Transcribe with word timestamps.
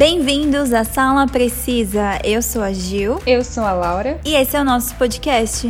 Bem-vindos 0.00 0.72
à 0.72 0.82
Sala 0.82 1.26
Precisa. 1.26 2.18
Eu 2.24 2.40
sou 2.40 2.62
a 2.62 2.72
Gil. 2.72 3.20
Eu 3.26 3.44
sou 3.44 3.62
a 3.62 3.74
Laura. 3.74 4.18
E 4.24 4.34
esse 4.34 4.56
é 4.56 4.60
o 4.62 4.64
nosso 4.64 4.94
podcast. 4.94 5.68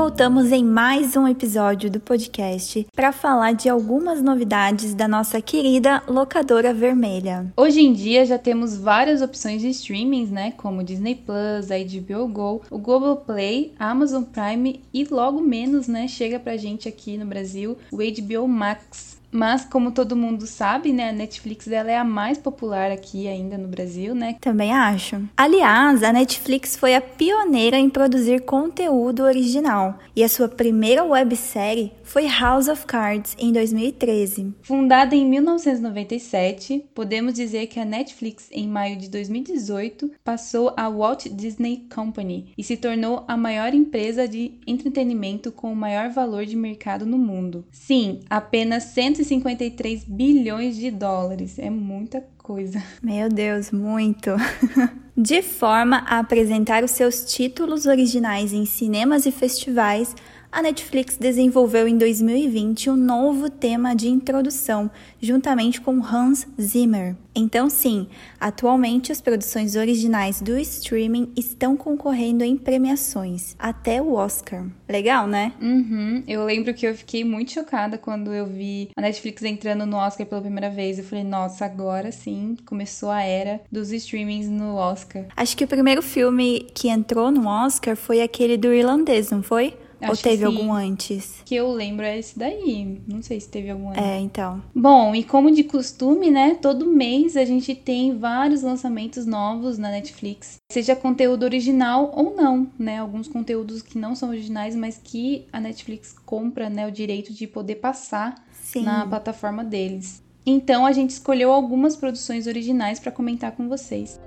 Voltamos 0.00 0.50
em 0.50 0.64
mais 0.64 1.14
um 1.14 1.28
episódio 1.28 1.90
do 1.90 2.00
podcast 2.00 2.86
para 2.96 3.12
falar 3.12 3.52
de 3.52 3.68
algumas 3.68 4.22
novidades 4.22 4.94
da 4.94 5.06
nossa 5.06 5.42
querida 5.42 6.02
locadora 6.08 6.72
vermelha. 6.72 7.52
Hoje 7.54 7.82
em 7.82 7.92
dia 7.92 8.24
já 8.24 8.38
temos 8.38 8.74
várias 8.74 9.20
opções 9.20 9.60
de 9.60 9.68
streamings, 9.68 10.30
né, 10.30 10.52
como 10.52 10.82
Disney 10.82 11.16
Plus, 11.16 11.70
a 11.70 11.76
HBO 11.76 12.26
Go, 12.28 12.62
o 12.70 12.78
Google 12.78 13.16
Play, 13.16 13.74
Amazon 13.78 14.22
Prime 14.22 14.80
e 14.90 15.04
logo 15.04 15.38
menos, 15.42 15.86
né, 15.86 16.08
chega 16.08 16.40
pra 16.40 16.56
gente 16.56 16.88
aqui 16.88 17.18
no 17.18 17.26
Brasil 17.26 17.76
o 17.92 17.98
HBO 17.98 18.48
Max. 18.48 19.19
Mas, 19.32 19.64
como 19.64 19.92
todo 19.92 20.16
mundo 20.16 20.46
sabe, 20.46 20.92
né, 20.92 21.10
a 21.10 21.12
Netflix 21.12 21.66
dela 21.66 21.90
é 21.90 21.96
a 21.96 22.04
mais 22.04 22.38
popular 22.38 22.90
aqui 22.90 23.28
ainda 23.28 23.56
no 23.56 23.68
Brasil, 23.68 24.14
né? 24.14 24.36
Também 24.40 24.72
acho. 24.72 25.22
Aliás, 25.36 26.02
a 26.02 26.12
Netflix 26.12 26.76
foi 26.76 26.94
a 26.94 27.00
pioneira 27.00 27.78
em 27.78 27.88
produzir 27.88 28.40
conteúdo 28.40 29.22
original 29.22 29.98
e 30.16 30.24
a 30.24 30.28
sua 30.28 30.48
primeira 30.48 31.04
websérie 31.04 31.92
foi 32.10 32.26
House 32.26 32.66
of 32.66 32.86
Cards 32.86 33.36
em 33.38 33.52
2013. 33.52 34.52
Fundada 34.62 35.14
em 35.14 35.24
1997, 35.30 36.84
podemos 36.92 37.34
dizer 37.34 37.68
que 37.68 37.78
a 37.78 37.84
Netflix, 37.84 38.48
em 38.50 38.66
maio 38.66 38.96
de 38.96 39.08
2018, 39.08 40.10
passou 40.24 40.74
a 40.76 40.88
Walt 40.88 41.28
Disney 41.28 41.86
Company 41.94 42.52
e 42.58 42.64
se 42.64 42.76
tornou 42.76 43.24
a 43.28 43.36
maior 43.36 43.72
empresa 43.72 44.26
de 44.26 44.58
entretenimento 44.66 45.52
com 45.52 45.72
o 45.72 45.76
maior 45.76 46.10
valor 46.10 46.44
de 46.44 46.56
mercado 46.56 47.06
no 47.06 47.16
mundo. 47.16 47.64
Sim, 47.70 48.18
apenas 48.28 48.82
153 48.84 50.02
bilhões 50.02 50.76
de 50.76 50.90
dólares. 50.90 51.60
É 51.60 51.70
muita 51.70 52.26
coisa. 52.38 52.82
Meu 53.00 53.28
Deus, 53.28 53.70
muito. 53.70 54.30
de 55.16 55.42
forma 55.42 55.98
a 56.08 56.18
apresentar 56.18 56.82
os 56.82 56.90
seus 56.90 57.24
títulos 57.32 57.86
originais 57.86 58.52
em 58.52 58.64
cinemas 58.64 59.26
e 59.26 59.30
festivais 59.30 60.16
a 60.52 60.62
Netflix 60.62 61.16
desenvolveu 61.16 61.86
em 61.86 61.96
2020 61.96 62.90
um 62.90 62.96
novo 62.96 63.48
tema 63.48 63.94
de 63.94 64.08
introdução, 64.08 64.90
juntamente 65.20 65.80
com 65.80 66.04
Hans 66.04 66.46
Zimmer. 66.60 67.14
Então, 67.34 67.70
sim, 67.70 68.08
atualmente 68.40 69.12
as 69.12 69.20
produções 69.20 69.76
originais 69.76 70.40
do 70.40 70.58
streaming 70.58 71.32
estão 71.36 71.76
concorrendo 71.76 72.42
em 72.42 72.56
premiações, 72.56 73.54
até 73.58 74.02
o 74.02 74.14
Oscar. 74.14 74.66
Legal, 74.88 75.28
né? 75.28 75.52
Uhum. 75.62 76.24
Eu 76.26 76.44
lembro 76.44 76.74
que 76.74 76.84
eu 76.84 76.94
fiquei 76.94 77.22
muito 77.22 77.52
chocada 77.52 77.96
quando 77.96 78.34
eu 78.34 78.46
vi 78.46 78.90
a 78.96 79.00
Netflix 79.00 79.44
entrando 79.44 79.86
no 79.86 79.96
Oscar 79.96 80.26
pela 80.26 80.40
primeira 80.40 80.68
vez. 80.68 80.98
Eu 80.98 81.04
falei, 81.04 81.22
nossa, 81.22 81.64
agora 81.64 82.10
sim 82.10 82.56
começou 82.66 83.10
a 83.10 83.22
era 83.22 83.60
dos 83.70 83.92
streamings 83.92 84.48
no 84.48 84.74
Oscar. 84.74 85.26
Acho 85.36 85.56
que 85.56 85.64
o 85.64 85.68
primeiro 85.68 86.02
filme 86.02 86.66
que 86.74 86.88
entrou 86.88 87.30
no 87.30 87.46
Oscar 87.46 87.94
foi 87.94 88.20
aquele 88.20 88.56
do 88.56 88.72
irlandês, 88.72 89.30
não 89.30 89.42
foi? 89.42 89.76
Acho 90.00 90.12
Ou 90.12 90.16
teve 90.16 90.44
algum 90.44 90.72
antes? 90.72 91.42
Que 91.44 91.54
eu 91.54 91.70
lembro 91.70 92.04
é 92.04 92.18
esse 92.18 92.38
daí. 92.38 93.00
Não 93.06 93.22
sei 93.22 93.40
se 93.40 93.48
teve 93.48 93.70
algum 93.70 93.90
antes. 93.90 94.02
É, 94.02 94.18
então. 94.18 94.62
Bom, 94.74 95.14
e 95.14 95.22
como 95.22 95.50
de 95.50 95.64
costume, 95.64 96.30
né? 96.30 96.54
Todo 96.60 96.86
mês 96.86 97.36
a 97.36 97.44
gente 97.44 97.74
tem 97.74 98.16
vários 98.16 98.62
lançamentos 98.62 99.26
novos 99.26 99.78
na 99.78 99.90
Netflix. 99.90 100.56
Seja 100.72 100.96
conteúdo 100.96 101.42
original 101.42 102.12
ou 102.14 102.34
não, 102.34 102.68
né? 102.78 102.98
Alguns 102.98 103.28
conteúdos 103.28 103.82
que 103.82 103.98
não 103.98 104.14
são 104.14 104.30
originais, 104.30 104.74
mas 104.74 105.00
que 105.02 105.46
a 105.52 105.60
Netflix 105.60 106.14
compra, 106.24 106.70
né? 106.70 106.86
O 106.86 106.92
direito 106.92 107.32
de 107.32 107.46
poder 107.46 107.76
passar 107.76 108.42
Sim. 108.62 108.82
na 108.82 109.06
plataforma 109.06 109.64
deles. 109.64 110.22
Então 110.46 110.86
a 110.86 110.92
gente 110.92 111.10
escolheu 111.10 111.52
algumas 111.52 111.96
produções 111.96 112.46
originais 112.46 112.98
para 112.98 113.12
comentar 113.12 113.52
com 113.52 113.68
vocês. 113.68 114.18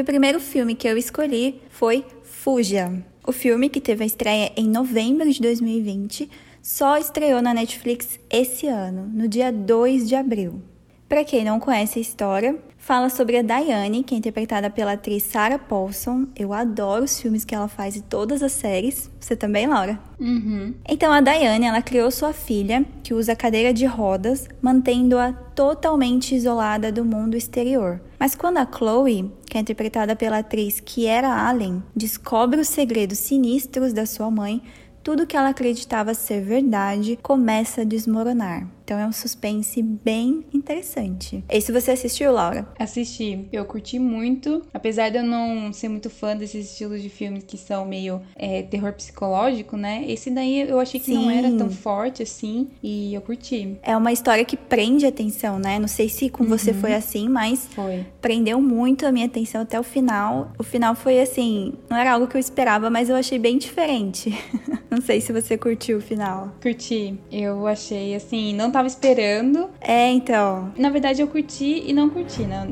O 0.00 0.04
primeiro 0.04 0.40
filme 0.40 0.74
que 0.74 0.88
eu 0.88 0.96
escolhi 0.96 1.60
foi 1.68 2.02
Fuja. 2.22 2.90
O 3.22 3.32
filme, 3.32 3.68
que 3.68 3.82
teve 3.82 4.02
a 4.02 4.06
estreia 4.06 4.50
em 4.56 4.66
novembro 4.66 5.30
de 5.30 5.42
2020, 5.42 6.26
só 6.62 6.96
estreou 6.96 7.42
na 7.42 7.52
Netflix 7.52 8.18
esse 8.30 8.66
ano, 8.66 9.06
no 9.12 9.28
dia 9.28 9.52
2 9.52 10.08
de 10.08 10.14
abril. 10.14 10.62
Para 11.06 11.22
quem 11.22 11.44
não 11.44 11.60
conhece 11.60 11.98
a 11.98 12.02
história, 12.02 12.58
fala 12.80 13.10
sobre 13.10 13.36
a 13.36 13.42
Diane, 13.42 14.02
que 14.02 14.14
é 14.14 14.18
interpretada 14.18 14.70
pela 14.70 14.92
atriz 14.92 15.22
Sarah 15.22 15.58
Paulson. 15.58 16.26
Eu 16.34 16.52
adoro 16.52 17.04
os 17.04 17.20
filmes 17.20 17.44
que 17.44 17.54
ela 17.54 17.68
faz 17.68 17.94
e 17.94 18.00
todas 18.00 18.42
as 18.42 18.52
séries. 18.52 19.08
Você 19.20 19.36
também, 19.36 19.66
Laura? 19.66 20.00
Uhum. 20.18 20.74
Então, 20.88 21.12
a 21.12 21.20
Diane, 21.20 21.66
ela 21.66 21.82
criou 21.82 22.10
sua 22.10 22.32
filha, 22.32 22.84
que 23.04 23.14
usa 23.14 23.36
cadeira 23.36 23.72
de 23.72 23.86
rodas, 23.86 24.48
mantendo-a 24.60 25.32
totalmente 25.54 26.34
isolada 26.34 26.90
do 26.90 27.04
mundo 27.04 27.36
exterior. 27.36 28.00
Mas 28.18 28.34
quando 28.34 28.58
a 28.58 28.66
Chloe, 28.66 29.30
que 29.46 29.58
é 29.58 29.60
interpretada 29.60 30.16
pela 30.16 30.38
atriz 30.38 30.80
Kiera 30.80 31.28
Allen, 31.28 31.82
descobre 31.94 32.60
os 32.60 32.68
segredos 32.68 33.18
sinistros 33.18 33.92
da 33.92 34.06
sua 34.06 34.30
mãe, 34.30 34.62
tudo 35.02 35.26
que 35.26 35.36
ela 35.36 35.48
acreditava 35.48 36.12
ser 36.12 36.42
verdade 36.42 37.18
começa 37.22 37.82
a 37.82 37.84
desmoronar. 37.84 38.66
Então 38.90 38.98
é 38.98 39.06
um 39.06 39.12
suspense 39.12 39.80
bem 39.80 40.44
interessante. 40.52 41.44
Esse 41.48 41.70
você 41.70 41.92
assistiu, 41.92 42.32
Laura? 42.32 42.66
Assisti. 42.76 43.46
Eu 43.52 43.64
curti 43.64 44.00
muito. 44.00 44.62
Apesar 44.74 45.10
de 45.10 45.18
eu 45.18 45.22
não 45.22 45.72
ser 45.72 45.88
muito 45.88 46.10
fã 46.10 46.36
desses 46.36 46.72
estilos 46.72 47.00
de 47.00 47.08
filmes 47.08 47.44
que 47.44 47.56
são 47.56 47.84
meio 47.84 48.20
é, 48.34 48.62
terror 48.62 48.92
psicológico, 48.92 49.76
né? 49.76 50.02
Esse 50.08 50.28
daí 50.28 50.68
eu 50.68 50.80
achei 50.80 50.98
que 50.98 51.06
Sim. 51.06 51.14
não 51.14 51.30
era 51.30 51.52
tão 51.52 51.70
forte 51.70 52.24
assim. 52.24 52.66
E 52.82 53.14
eu 53.14 53.20
curti. 53.20 53.76
É 53.80 53.96
uma 53.96 54.10
história 54.10 54.44
que 54.44 54.56
prende 54.56 55.06
atenção, 55.06 55.60
né? 55.60 55.78
Não 55.78 55.86
sei 55.86 56.08
se 56.08 56.28
com 56.28 56.42
uhum. 56.42 56.48
você 56.48 56.74
foi 56.74 56.92
assim, 56.92 57.28
mas 57.28 57.68
foi. 57.68 58.04
prendeu 58.20 58.60
muito 58.60 59.06
a 59.06 59.12
minha 59.12 59.26
atenção 59.26 59.60
até 59.60 59.78
o 59.78 59.84
final. 59.84 60.50
O 60.58 60.64
final 60.64 60.96
foi 60.96 61.20
assim, 61.20 61.74
não 61.88 61.96
era 61.96 62.14
algo 62.14 62.26
que 62.26 62.36
eu 62.36 62.40
esperava, 62.40 62.90
mas 62.90 63.08
eu 63.08 63.14
achei 63.14 63.38
bem 63.38 63.56
diferente. 63.56 64.36
não 64.90 65.00
sei 65.00 65.20
se 65.20 65.32
você 65.32 65.56
curtiu 65.56 65.98
o 65.98 66.00
final. 66.00 66.52
Curti. 66.60 67.16
Eu 67.30 67.68
achei 67.68 68.16
assim, 68.16 68.52
não 68.52 68.72
tava 68.72 68.79
tava 68.80 68.88
esperando. 68.88 69.70
É, 69.80 70.10
então. 70.10 70.72
Na 70.76 70.88
verdade, 70.88 71.20
eu 71.20 71.28
curti 71.28 71.82
e 71.86 71.92
não 71.92 72.08
curti, 72.08 72.42
né? 72.42 72.66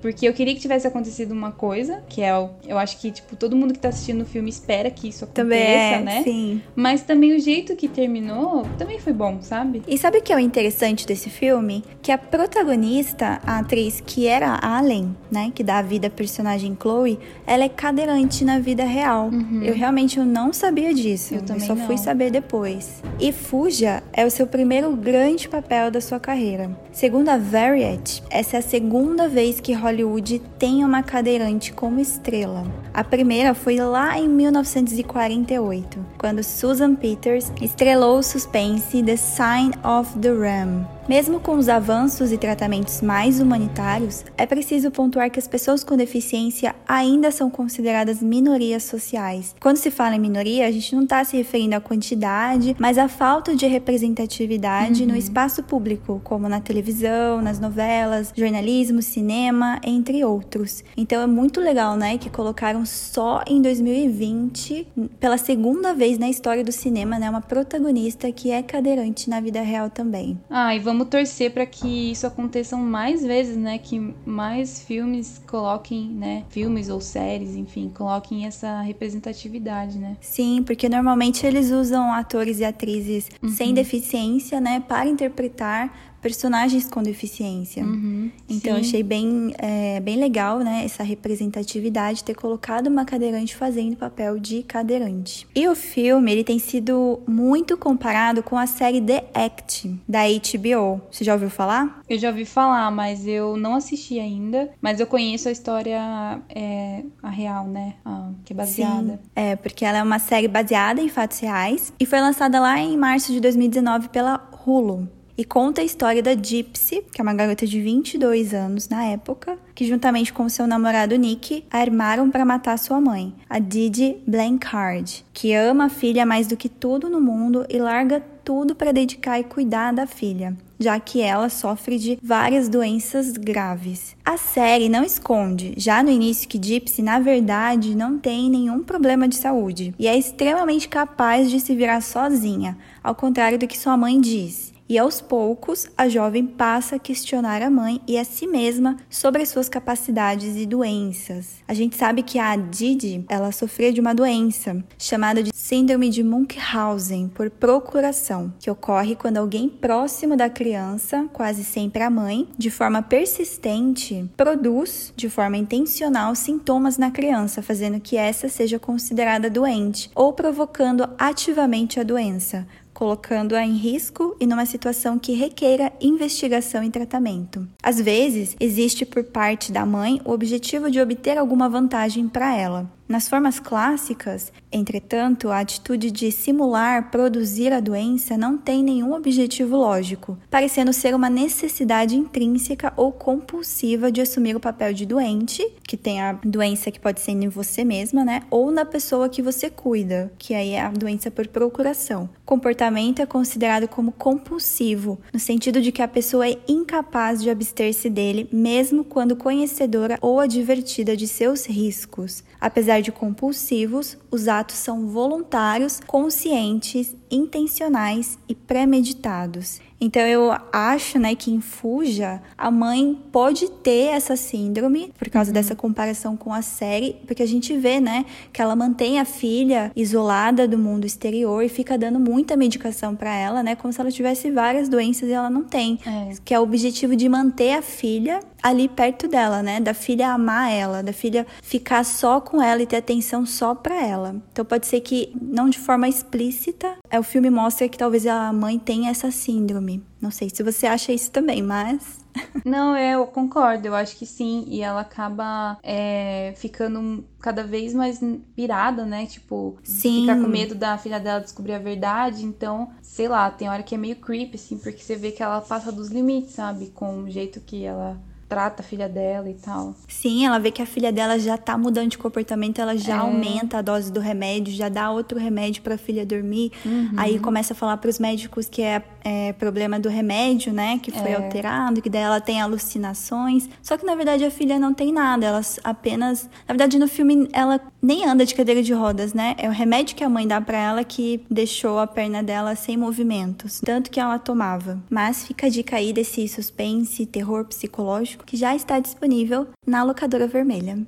Porque 0.00 0.28
eu 0.28 0.32
queria 0.32 0.54
que 0.54 0.60
tivesse 0.60 0.86
acontecido 0.86 1.32
uma 1.32 1.52
coisa, 1.52 2.02
que 2.08 2.22
é 2.22 2.36
o. 2.36 2.50
Eu 2.66 2.78
acho 2.78 2.98
que, 2.98 3.10
tipo, 3.10 3.36
todo 3.36 3.56
mundo 3.56 3.72
que 3.72 3.78
tá 3.78 3.88
assistindo 3.88 4.22
o 4.22 4.24
filme 4.24 4.48
espera 4.48 4.90
que 4.90 5.08
isso 5.08 5.24
aconteça, 5.24 5.42
também 5.42 5.62
é, 5.62 6.00
né? 6.00 6.22
Sim. 6.22 6.62
Mas 6.74 7.02
também 7.02 7.34
o 7.34 7.40
jeito 7.40 7.74
que 7.76 7.88
terminou 7.88 8.66
também 8.78 8.98
foi 8.98 9.12
bom, 9.12 9.38
sabe? 9.40 9.82
E 9.86 9.98
sabe 9.98 10.18
o 10.18 10.22
que 10.22 10.32
é 10.32 10.36
o 10.36 10.38
interessante 10.38 11.06
desse 11.06 11.30
filme? 11.30 11.84
Que 12.02 12.12
a 12.12 12.18
protagonista, 12.18 13.40
a 13.44 13.58
atriz 13.58 14.00
que 14.00 14.26
era 14.26 14.58
Allen, 14.62 15.16
né? 15.30 15.52
Que 15.54 15.62
dá 15.62 15.78
a 15.78 15.82
vida 15.82 16.06
à 16.06 16.10
personagem 16.10 16.76
Chloe, 16.80 17.18
ela 17.46 17.64
é 17.64 17.68
cadeirante 17.68 18.44
na 18.44 18.58
vida 18.58 18.84
real. 18.84 19.28
Uhum. 19.32 19.62
Eu 19.62 19.74
realmente 19.74 20.18
eu 20.18 20.24
não 20.24 20.52
sabia 20.52 20.94
disso. 20.94 21.34
Eu 21.34 21.42
também 21.42 21.62
eu 21.62 21.66
só 21.66 21.74
não. 21.74 21.86
fui 21.86 21.98
saber 21.98 22.30
depois. 22.30 23.02
E 23.18 23.32
Fuja 23.32 24.02
é 24.12 24.24
o 24.24 24.30
seu 24.30 24.46
primeiro 24.46 24.94
grande 24.94 25.48
papel 25.48 25.90
da 25.90 26.00
sua 26.00 26.20
carreira. 26.20 26.70
Segundo 26.92 27.28
a 27.28 27.38
Variety, 27.38 28.22
essa 28.30 28.56
é 28.56 28.58
a 28.58 28.62
segunda 28.62 29.28
vez 29.28 29.60
que 29.60 29.72
Hollywood 29.88 30.38
tem 30.58 30.84
uma 30.84 31.02
cadeirante 31.02 31.72
como 31.72 31.98
estrela. 31.98 32.66
A 32.92 33.02
primeira 33.02 33.54
foi 33.54 33.76
lá 33.76 34.18
em 34.18 34.28
1948, 34.28 36.04
quando 36.18 36.44
Susan 36.44 36.94
Peters 36.94 37.50
estrelou 37.62 38.18
o 38.18 38.22
suspense 38.22 39.02
The 39.02 39.16
Sign 39.16 39.72
of 39.82 40.18
the 40.18 40.28
Ram. 40.28 40.97
Mesmo 41.08 41.40
com 41.40 41.56
os 41.56 41.70
avanços 41.70 42.32
e 42.32 42.36
tratamentos 42.36 43.00
mais 43.00 43.40
humanitários, 43.40 44.26
é 44.36 44.44
preciso 44.44 44.90
pontuar 44.90 45.30
que 45.30 45.38
as 45.38 45.48
pessoas 45.48 45.82
com 45.82 45.96
deficiência 45.96 46.74
ainda 46.86 47.30
são 47.30 47.48
consideradas 47.48 48.22
minorias 48.22 48.82
sociais. 48.82 49.56
Quando 49.58 49.78
se 49.78 49.90
fala 49.90 50.16
em 50.16 50.20
minoria, 50.20 50.66
a 50.66 50.70
gente 50.70 50.94
não 50.94 51.04
está 51.04 51.24
se 51.24 51.34
referindo 51.34 51.74
à 51.74 51.80
quantidade, 51.80 52.76
mas 52.78 52.98
à 52.98 53.08
falta 53.08 53.56
de 53.56 53.66
representatividade 53.66 55.02
uhum. 55.02 55.08
no 55.08 55.16
espaço 55.16 55.62
público, 55.62 56.20
como 56.22 56.46
na 56.46 56.60
televisão, 56.60 57.40
nas 57.40 57.58
novelas, 57.58 58.30
jornalismo, 58.36 59.00
cinema, 59.00 59.80
entre 59.82 60.22
outros. 60.22 60.84
Então 60.94 61.22
é 61.22 61.26
muito 61.26 61.58
legal, 61.58 61.96
né, 61.96 62.18
que 62.18 62.28
colocaram 62.28 62.84
só 62.84 63.42
em 63.46 63.62
2020, 63.62 64.86
pela 65.18 65.38
segunda 65.38 65.94
vez 65.94 66.18
na 66.18 66.28
história 66.28 66.62
do 66.62 66.70
cinema, 66.70 67.18
né, 67.18 67.30
uma 67.30 67.40
protagonista 67.40 68.30
que 68.30 68.50
é 68.50 68.62
cadeirante 68.62 69.30
na 69.30 69.40
vida 69.40 69.62
real 69.62 69.88
também. 69.88 70.38
Ah, 70.50 70.76
e 70.76 70.78
vamos 70.78 70.97
vamos 70.98 71.08
torcer 71.08 71.52
para 71.52 71.64
que 71.64 72.10
isso 72.10 72.26
aconteça 72.26 72.76
mais 72.76 73.22
vezes, 73.22 73.56
né? 73.56 73.78
Que 73.78 74.14
mais 74.26 74.82
filmes 74.82 75.40
coloquem, 75.46 76.08
né? 76.08 76.44
Filmes 76.50 76.88
ou 76.88 77.00
séries, 77.00 77.54
enfim, 77.54 77.88
coloquem 77.94 78.46
essa 78.46 78.80
representatividade, 78.80 79.96
né? 79.96 80.16
Sim, 80.20 80.62
porque 80.64 80.88
normalmente 80.88 81.46
eles 81.46 81.70
usam 81.70 82.12
atores 82.12 82.58
e 82.58 82.64
atrizes 82.64 83.28
uhum. 83.40 83.48
sem 83.48 83.72
deficiência, 83.72 84.60
né? 84.60 84.80
Para 84.80 85.06
interpretar 85.06 86.17
personagens 86.20 86.88
com 86.88 87.02
deficiência. 87.02 87.84
Uhum, 87.84 88.30
então 88.48 88.74
sim. 88.74 88.80
achei 88.80 89.02
bem, 89.02 89.54
é, 89.58 90.00
bem 90.00 90.16
legal, 90.16 90.58
né, 90.60 90.82
essa 90.84 91.02
representatividade 91.02 92.24
ter 92.24 92.34
colocado 92.34 92.86
uma 92.88 93.04
cadeirante 93.04 93.56
fazendo 93.56 93.96
papel 93.96 94.38
de 94.38 94.62
cadeirante. 94.62 95.46
E 95.54 95.68
o 95.68 95.74
filme 95.74 96.30
ele 96.30 96.44
tem 96.44 96.58
sido 96.58 97.20
muito 97.26 97.76
comparado 97.76 98.42
com 98.42 98.56
a 98.56 98.66
série 98.66 99.00
The 99.00 99.24
Act 99.34 99.94
da 100.08 100.20
HBO. 100.22 101.00
Você 101.10 101.24
já 101.24 101.34
ouviu 101.34 101.50
falar? 101.50 102.02
Eu 102.08 102.18
já 102.18 102.28
ouvi 102.28 102.44
falar, 102.44 102.90
mas 102.90 103.26
eu 103.26 103.56
não 103.56 103.74
assisti 103.74 104.18
ainda. 104.18 104.70
Mas 104.80 105.00
eu 105.00 105.06
conheço 105.06 105.48
a 105.48 105.52
história 105.52 106.40
é, 106.48 107.04
a 107.22 107.30
real, 107.30 107.66
né, 107.66 107.94
a, 108.04 108.30
que 108.44 108.52
é 108.52 108.56
baseada. 108.56 109.12
Sim, 109.22 109.30
é 109.36 109.56
porque 109.56 109.84
ela 109.84 109.98
é 109.98 110.02
uma 110.02 110.18
série 110.18 110.48
baseada 110.48 111.00
em 111.00 111.08
fatos 111.08 111.38
reais 111.38 111.92
e 111.98 112.06
foi 112.06 112.20
lançada 112.20 112.60
lá 112.60 112.78
em 112.78 112.96
março 112.96 113.32
de 113.32 113.40
2019 113.40 114.08
pela 114.08 114.48
Hulu 114.66 115.08
e 115.38 115.44
conta 115.44 115.80
a 115.80 115.84
história 115.84 116.20
da 116.20 116.34
Gypsy, 116.34 117.04
que 117.12 117.20
é 117.20 117.22
uma 117.22 117.32
garota 117.32 117.64
de 117.64 117.80
22 117.80 118.52
anos 118.52 118.88
na 118.88 119.04
época, 119.04 119.56
que 119.72 119.86
juntamente 119.86 120.32
com 120.32 120.48
seu 120.48 120.66
namorado 120.66 121.14
Nick 121.14 121.64
armaram 121.70 122.28
para 122.28 122.44
matar 122.44 122.76
sua 122.76 123.00
mãe, 123.00 123.32
a 123.48 123.60
Didi 123.60 124.16
Blancard, 124.26 125.24
que 125.32 125.54
ama 125.54 125.84
a 125.84 125.88
filha 125.88 126.26
mais 126.26 126.48
do 126.48 126.56
que 126.56 126.68
tudo 126.68 127.08
no 127.08 127.20
mundo 127.20 127.64
e 127.68 127.78
larga 127.78 128.20
tudo 128.44 128.74
para 128.74 128.92
dedicar 128.92 129.38
e 129.38 129.44
cuidar 129.44 129.92
da 129.92 130.08
filha, 130.08 130.56
já 130.76 130.98
que 130.98 131.20
ela 131.20 131.48
sofre 131.48 131.98
de 131.98 132.18
várias 132.20 132.68
doenças 132.68 133.36
graves. 133.36 134.16
A 134.24 134.36
série 134.36 134.88
não 134.88 135.04
esconde, 135.04 135.72
já 135.76 136.02
no 136.02 136.10
início, 136.10 136.48
que 136.48 136.60
Gypsy 136.60 137.00
na 137.00 137.20
verdade 137.20 137.94
não 137.94 138.18
tem 138.18 138.50
nenhum 138.50 138.82
problema 138.82 139.28
de 139.28 139.36
saúde 139.36 139.94
e 140.00 140.08
é 140.08 140.18
extremamente 140.18 140.88
capaz 140.88 141.48
de 141.48 141.60
se 141.60 141.76
virar 141.76 142.00
sozinha, 142.00 142.76
ao 143.04 143.14
contrário 143.14 143.56
do 143.56 143.68
que 143.68 143.78
sua 143.78 143.96
mãe 143.96 144.20
diz. 144.20 144.76
E 144.88 144.96
aos 144.96 145.20
poucos, 145.20 145.86
a 145.98 146.08
jovem 146.08 146.46
passa 146.46 146.96
a 146.96 146.98
questionar 146.98 147.60
a 147.60 147.68
mãe 147.68 148.00
e 148.08 148.16
a 148.16 148.24
si 148.24 148.46
mesma 148.46 148.96
sobre 149.10 149.42
as 149.42 149.50
suas 149.50 149.68
capacidades 149.68 150.56
e 150.56 150.64
doenças. 150.64 151.56
A 151.68 151.74
gente 151.74 151.94
sabe 151.94 152.22
que 152.22 152.38
a 152.38 152.56
Didi, 152.56 153.22
ela 153.28 153.52
sofria 153.52 153.92
de 153.92 154.00
uma 154.00 154.14
doença 154.14 154.82
chamada 154.98 155.42
de 155.42 155.50
síndrome 155.54 156.08
de 156.08 156.22
Munchausen 156.22 157.28
por 157.28 157.50
procuração, 157.50 158.50
que 158.58 158.70
ocorre 158.70 159.14
quando 159.14 159.36
alguém 159.36 159.68
próximo 159.68 160.34
da 160.34 160.48
criança, 160.48 161.28
quase 161.34 161.64
sempre 161.64 162.02
a 162.02 162.08
mãe, 162.08 162.48
de 162.56 162.70
forma 162.70 163.02
persistente, 163.02 164.26
produz 164.38 165.12
de 165.14 165.28
forma 165.28 165.58
intencional 165.58 166.34
sintomas 166.34 166.96
na 166.96 167.10
criança, 167.10 167.60
fazendo 167.60 168.00
que 168.00 168.16
essa 168.16 168.48
seja 168.48 168.78
considerada 168.78 169.50
doente 169.50 170.10
ou 170.14 170.32
provocando 170.32 171.06
ativamente 171.18 172.00
a 172.00 172.02
doença, 172.02 172.66
colocando-a 172.98 173.64
em 173.64 173.76
risco 173.76 174.36
e 174.40 174.44
numa 174.44 174.66
situação 174.66 175.20
que 175.20 175.32
requeira 175.32 175.92
investigação 176.00 176.82
e 176.82 176.90
tratamento. 176.90 177.64
Às 177.80 178.00
vezes, 178.00 178.56
existe 178.58 179.06
por 179.06 179.22
parte 179.22 179.70
da 179.70 179.86
mãe 179.86 180.20
o 180.24 180.32
objetivo 180.32 180.90
de 180.90 181.00
obter 181.00 181.38
alguma 181.38 181.68
vantagem 181.68 182.28
para 182.28 182.56
ela, 182.56 182.90
nas 183.08 183.28
formas 183.28 183.58
clássicas, 183.58 184.52
entretanto, 184.70 185.48
a 185.48 185.60
atitude 185.60 186.10
de 186.10 186.30
simular 186.30 187.10
produzir 187.10 187.72
a 187.72 187.80
doença 187.80 188.36
não 188.36 188.58
tem 188.58 188.82
nenhum 188.82 189.14
objetivo 189.14 189.76
lógico, 189.76 190.36
parecendo 190.50 190.92
ser 190.92 191.14
uma 191.14 191.30
necessidade 191.30 192.14
intrínseca 192.14 192.92
ou 192.96 193.10
compulsiva 193.10 194.12
de 194.12 194.20
assumir 194.20 194.54
o 194.54 194.60
papel 194.60 194.92
de 194.92 195.06
doente, 195.06 195.66
que 195.82 195.96
tem 195.96 196.20
a 196.20 196.34
doença 196.44 196.90
que 196.90 197.00
pode 197.00 197.20
ser 197.20 197.32
em 197.32 197.48
você 197.48 197.82
mesma, 197.82 198.24
né? 198.24 198.42
Ou 198.50 198.70
na 198.70 198.84
pessoa 198.84 199.28
que 199.28 199.40
você 199.40 199.70
cuida, 199.70 200.30
que 200.38 200.54
aí 200.54 200.72
é 200.72 200.80
a 200.82 200.90
doença 200.90 201.30
por 201.30 201.46
procuração. 201.48 202.28
Comportamento 202.44 203.20
é 203.20 203.26
considerado 203.26 203.88
como 203.88 204.12
compulsivo, 204.12 205.18
no 205.32 205.40
sentido 205.40 205.80
de 205.80 205.92
que 205.92 206.02
a 206.02 206.08
pessoa 206.08 206.46
é 206.46 206.58
incapaz 206.68 207.42
de 207.42 207.48
abster-se 207.48 208.10
dele, 208.10 208.48
mesmo 208.52 209.02
quando 209.02 209.36
conhecedora 209.36 210.18
ou 210.20 210.40
advertida 210.40 211.16
de 211.16 211.26
seus 211.26 211.66
riscos. 211.66 212.44
Apesar 212.60 212.97
De 213.00 213.12
compulsivos, 213.12 214.18
os 214.30 214.48
atos 214.48 214.76
são 214.76 215.06
voluntários, 215.06 216.00
conscientes, 216.06 217.16
intencionais 217.30 218.38
e 218.48 218.54
premeditados. 218.54 219.80
Então 220.00 220.22
eu 220.22 220.54
acho, 220.72 221.18
né, 221.18 221.34
que 221.34 221.50
em 221.50 221.60
Fuja 221.60 222.40
a 222.56 222.70
mãe 222.70 223.18
pode 223.32 223.68
ter 223.68 224.10
essa 224.12 224.36
síndrome 224.36 225.12
por 225.18 225.28
causa 225.28 225.50
uhum. 225.50 225.54
dessa 225.54 225.74
comparação 225.74 226.36
com 226.36 226.52
a 226.52 226.62
série, 226.62 227.16
porque 227.26 227.42
a 227.42 227.46
gente 227.46 227.76
vê, 227.76 228.00
né, 228.00 228.24
que 228.52 228.62
ela 228.62 228.76
mantém 228.76 229.18
a 229.18 229.24
filha 229.24 229.90
isolada 229.96 230.68
do 230.68 230.78
mundo 230.78 231.04
exterior 231.04 231.62
e 231.64 231.68
fica 231.68 231.98
dando 231.98 232.20
muita 232.20 232.56
medicação 232.56 233.16
para 233.16 233.34
ela, 233.34 233.62
né, 233.62 233.74
como 233.74 233.92
se 233.92 234.00
ela 234.00 234.10
tivesse 234.10 234.50
várias 234.50 234.88
doenças 234.88 235.28
e 235.28 235.32
ela 235.32 235.50
não 235.50 235.64
tem, 235.64 235.98
é. 236.06 236.32
que 236.44 236.54
é 236.54 236.60
o 236.60 236.62
objetivo 236.62 237.16
de 237.16 237.28
manter 237.28 237.72
a 237.72 237.82
filha 237.82 238.40
ali 238.62 238.88
perto 238.88 239.28
dela, 239.28 239.62
né, 239.62 239.80
da 239.80 239.94
filha 239.94 240.32
amar 240.32 240.70
ela, 240.70 241.02
da 241.02 241.12
filha 241.12 241.46
ficar 241.62 242.04
só 242.04 242.40
com 242.40 242.62
ela 242.62 242.82
e 242.82 242.86
ter 242.86 242.96
atenção 242.96 243.46
só 243.46 243.74
para 243.74 244.00
ela. 244.04 244.36
Então 244.52 244.64
pode 244.64 244.86
ser 244.86 245.00
que 245.00 245.32
não 245.40 245.68
de 245.68 245.78
forma 245.78 246.08
explícita, 246.08 246.96
é 247.10 247.17
o 247.18 247.22
filme 247.22 247.50
mostra 247.50 247.88
que 247.88 247.98
talvez 247.98 248.26
a 248.26 248.52
mãe 248.52 248.78
tenha 248.78 249.10
essa 249.10 249.30
síndrome. 249.30 250.02
Não 250.20 250.30
sei 250.30 250.50
se 250.50 250.62
você 250.62 250.86
acha 250.86 251.12
isso 251.12 251.30
também, 251.30 251.62
mas. 251.62 252.20
Não, 252.64 252.94
é, 252.94 253.14
eu 253.14 253.26
concordo, 253.26 253.86
eu 253.86 253.94
acho 253.94 254.16
que 254.16 254.26
sim. 254.26 254.64
E 254.68 254.82
ela 254.82 255.00
acaba 255.00 255.78
é, 255.82 256.52
ficando 256.56 257.24
cada 257.40 257.64
vez 257.64 257.94
mais 257.94 258.20
pirada, 258.54 259.04
né? 259.04 259.26
Tipo, 259.26 259.76
sim. 259.82 260.22
ficar 260.22 260.40
com 260.40 260.48
medo 260.48 260.74
da 260.74 260.98
filha 260.98 261.20
dela 261.20 261.40
descobrir 261.40 261.74
a 261.74 261.78
verdade. 261.78 262.44
Então, 262.44 262.90
sei 263.02 263.28
lá, 263.28 263.50
tem 263.50 263.68
hora 263.68 263.82
que 263.82 263.94
é 263.94 263.98
meio 263.98 264.16
creepy, 264.16 264.56
assim, 264.56 264.78
porque 264.78 265.02
você 265.02 265.16
vê 265.16 265.30
que 265.30 265.42
ela 265.42 265.60
passa 265.60 265.92
dos 265.92 266.08
limites, 266.08 266.52
sabe? 266.52 266.86
Com 266.88 267.22
o 267.22 267.30
jeito 267.30 267.60
que 267.60 267.84
ela 267.84 268.20
trata 268.48 268.82
a 268.82 268.84
filha 268.84 269.08
dela 269.08 269.48
e 269.48 269.54
tal. 269.54 269.94
Sim, 270.08 270.46
ela 270.46 270.58
vê 270.58 270.70
que 270.70 270.80
a 270.80 270.86
filha 270.86 271.12
dela 271.12 271.38
já 271.38 271.58
tá 271.58 271.76
mudando 271.76 272.10
de 272.10 272.18
comportamento, 272.18 272.80
ela 272.80 272.96
já 272.96 273.16
é. 273.16 273.18
aumenta 273.18 273.78
a 273.78 273.82
dose 273.82 274.10
do 274.10 274.20
remédio, 274.20 274.72
já 274.72 274.88
dá 274.88 275.10
outro 275.10 275.38
remédio 275.38 275.82
para 275.82 275.94
a 275.94 275.98
filha 275.98 276.24
dormir. 276.24 276.72
Uhum. 276.84 277.12
Aí 277.16 277.38
começa 277.38 277.74
a 277.74 277.76
falar 277.76 277.98
para 277.98 278.08
os 278.08 278.18
médicos 278.18 278.68
que 278.68 278.80
é, 278.80 279.02
é, 279.22 279.52
problema 279.52 280.00
do 280.00 280.08
remédio, 280.08 280.72
né, 280.72 280.98
que 280.98 281.10
foi 281.10 281.32
é. 281.32 281.36
alterado, 281.36 282.00
que 282.00 282.08
daí 282.08 282.22
ela 282.22 282.40
tem 282.40 282.60
alucinações. 282.60 283.68
Só 283.82 283.98
que 283.98 284.06
na 284.06 284.14
verdade 284.14 284.44
a 284.44 284.50
filha 284.50 284.78
não 284.78 284.94
tem 284.94 285.12
nada, 285.12 285.46
ela 285.46 285.60
apenas, 285.84 286.44
na 286.66 286.74
verdade 286.74 286.98
no 286.98 287.06
filme 287.06 287.48
ela 287.52 287.78
nem 288.00 288.24
anda 288.24 288.46
de 288.46 288.54
cadeira 288.54 288.82
de 288.82 288.92
rodas, 288.94 289.34
né? 289.34 289.54
É 289.58 289.68
o 289.68 289.72
remédio 289.72 290.16
que 290.16 290.24
a 290.24 290.28
mãe 290.28 290.46
dá 290.46 290.60
para 290.60 290.78
ela 290.78 291.04
que 291.04 291.44
deixou 291.50 291.98
a 291.98 292.06
perna 292.06 292.42
dela 292.42 292.74
sem 292.74 292.96
movimentos, 292.96 293.80
tanto 293.84 294.10
que 294.10 294.18
ela 294.18 294.38
tomava. 294.38 294.98
Mas 295.10 295.46
fica 295.46 295.66
a 295.66 295.70
dica 295.70 295.96
aí 295.96 296.12
desse 296.12 296.48
suspense, 296.48 297.26
terror 297.26 297.64
psicológico 297.64 298.37
que 298.44 298.56
já 298.56 298.74
está 298.74 298.98
disponível 298.98 299.68
na 299.86 300.02
locadora 300.02 300.46
vermelha. 300.46 300.98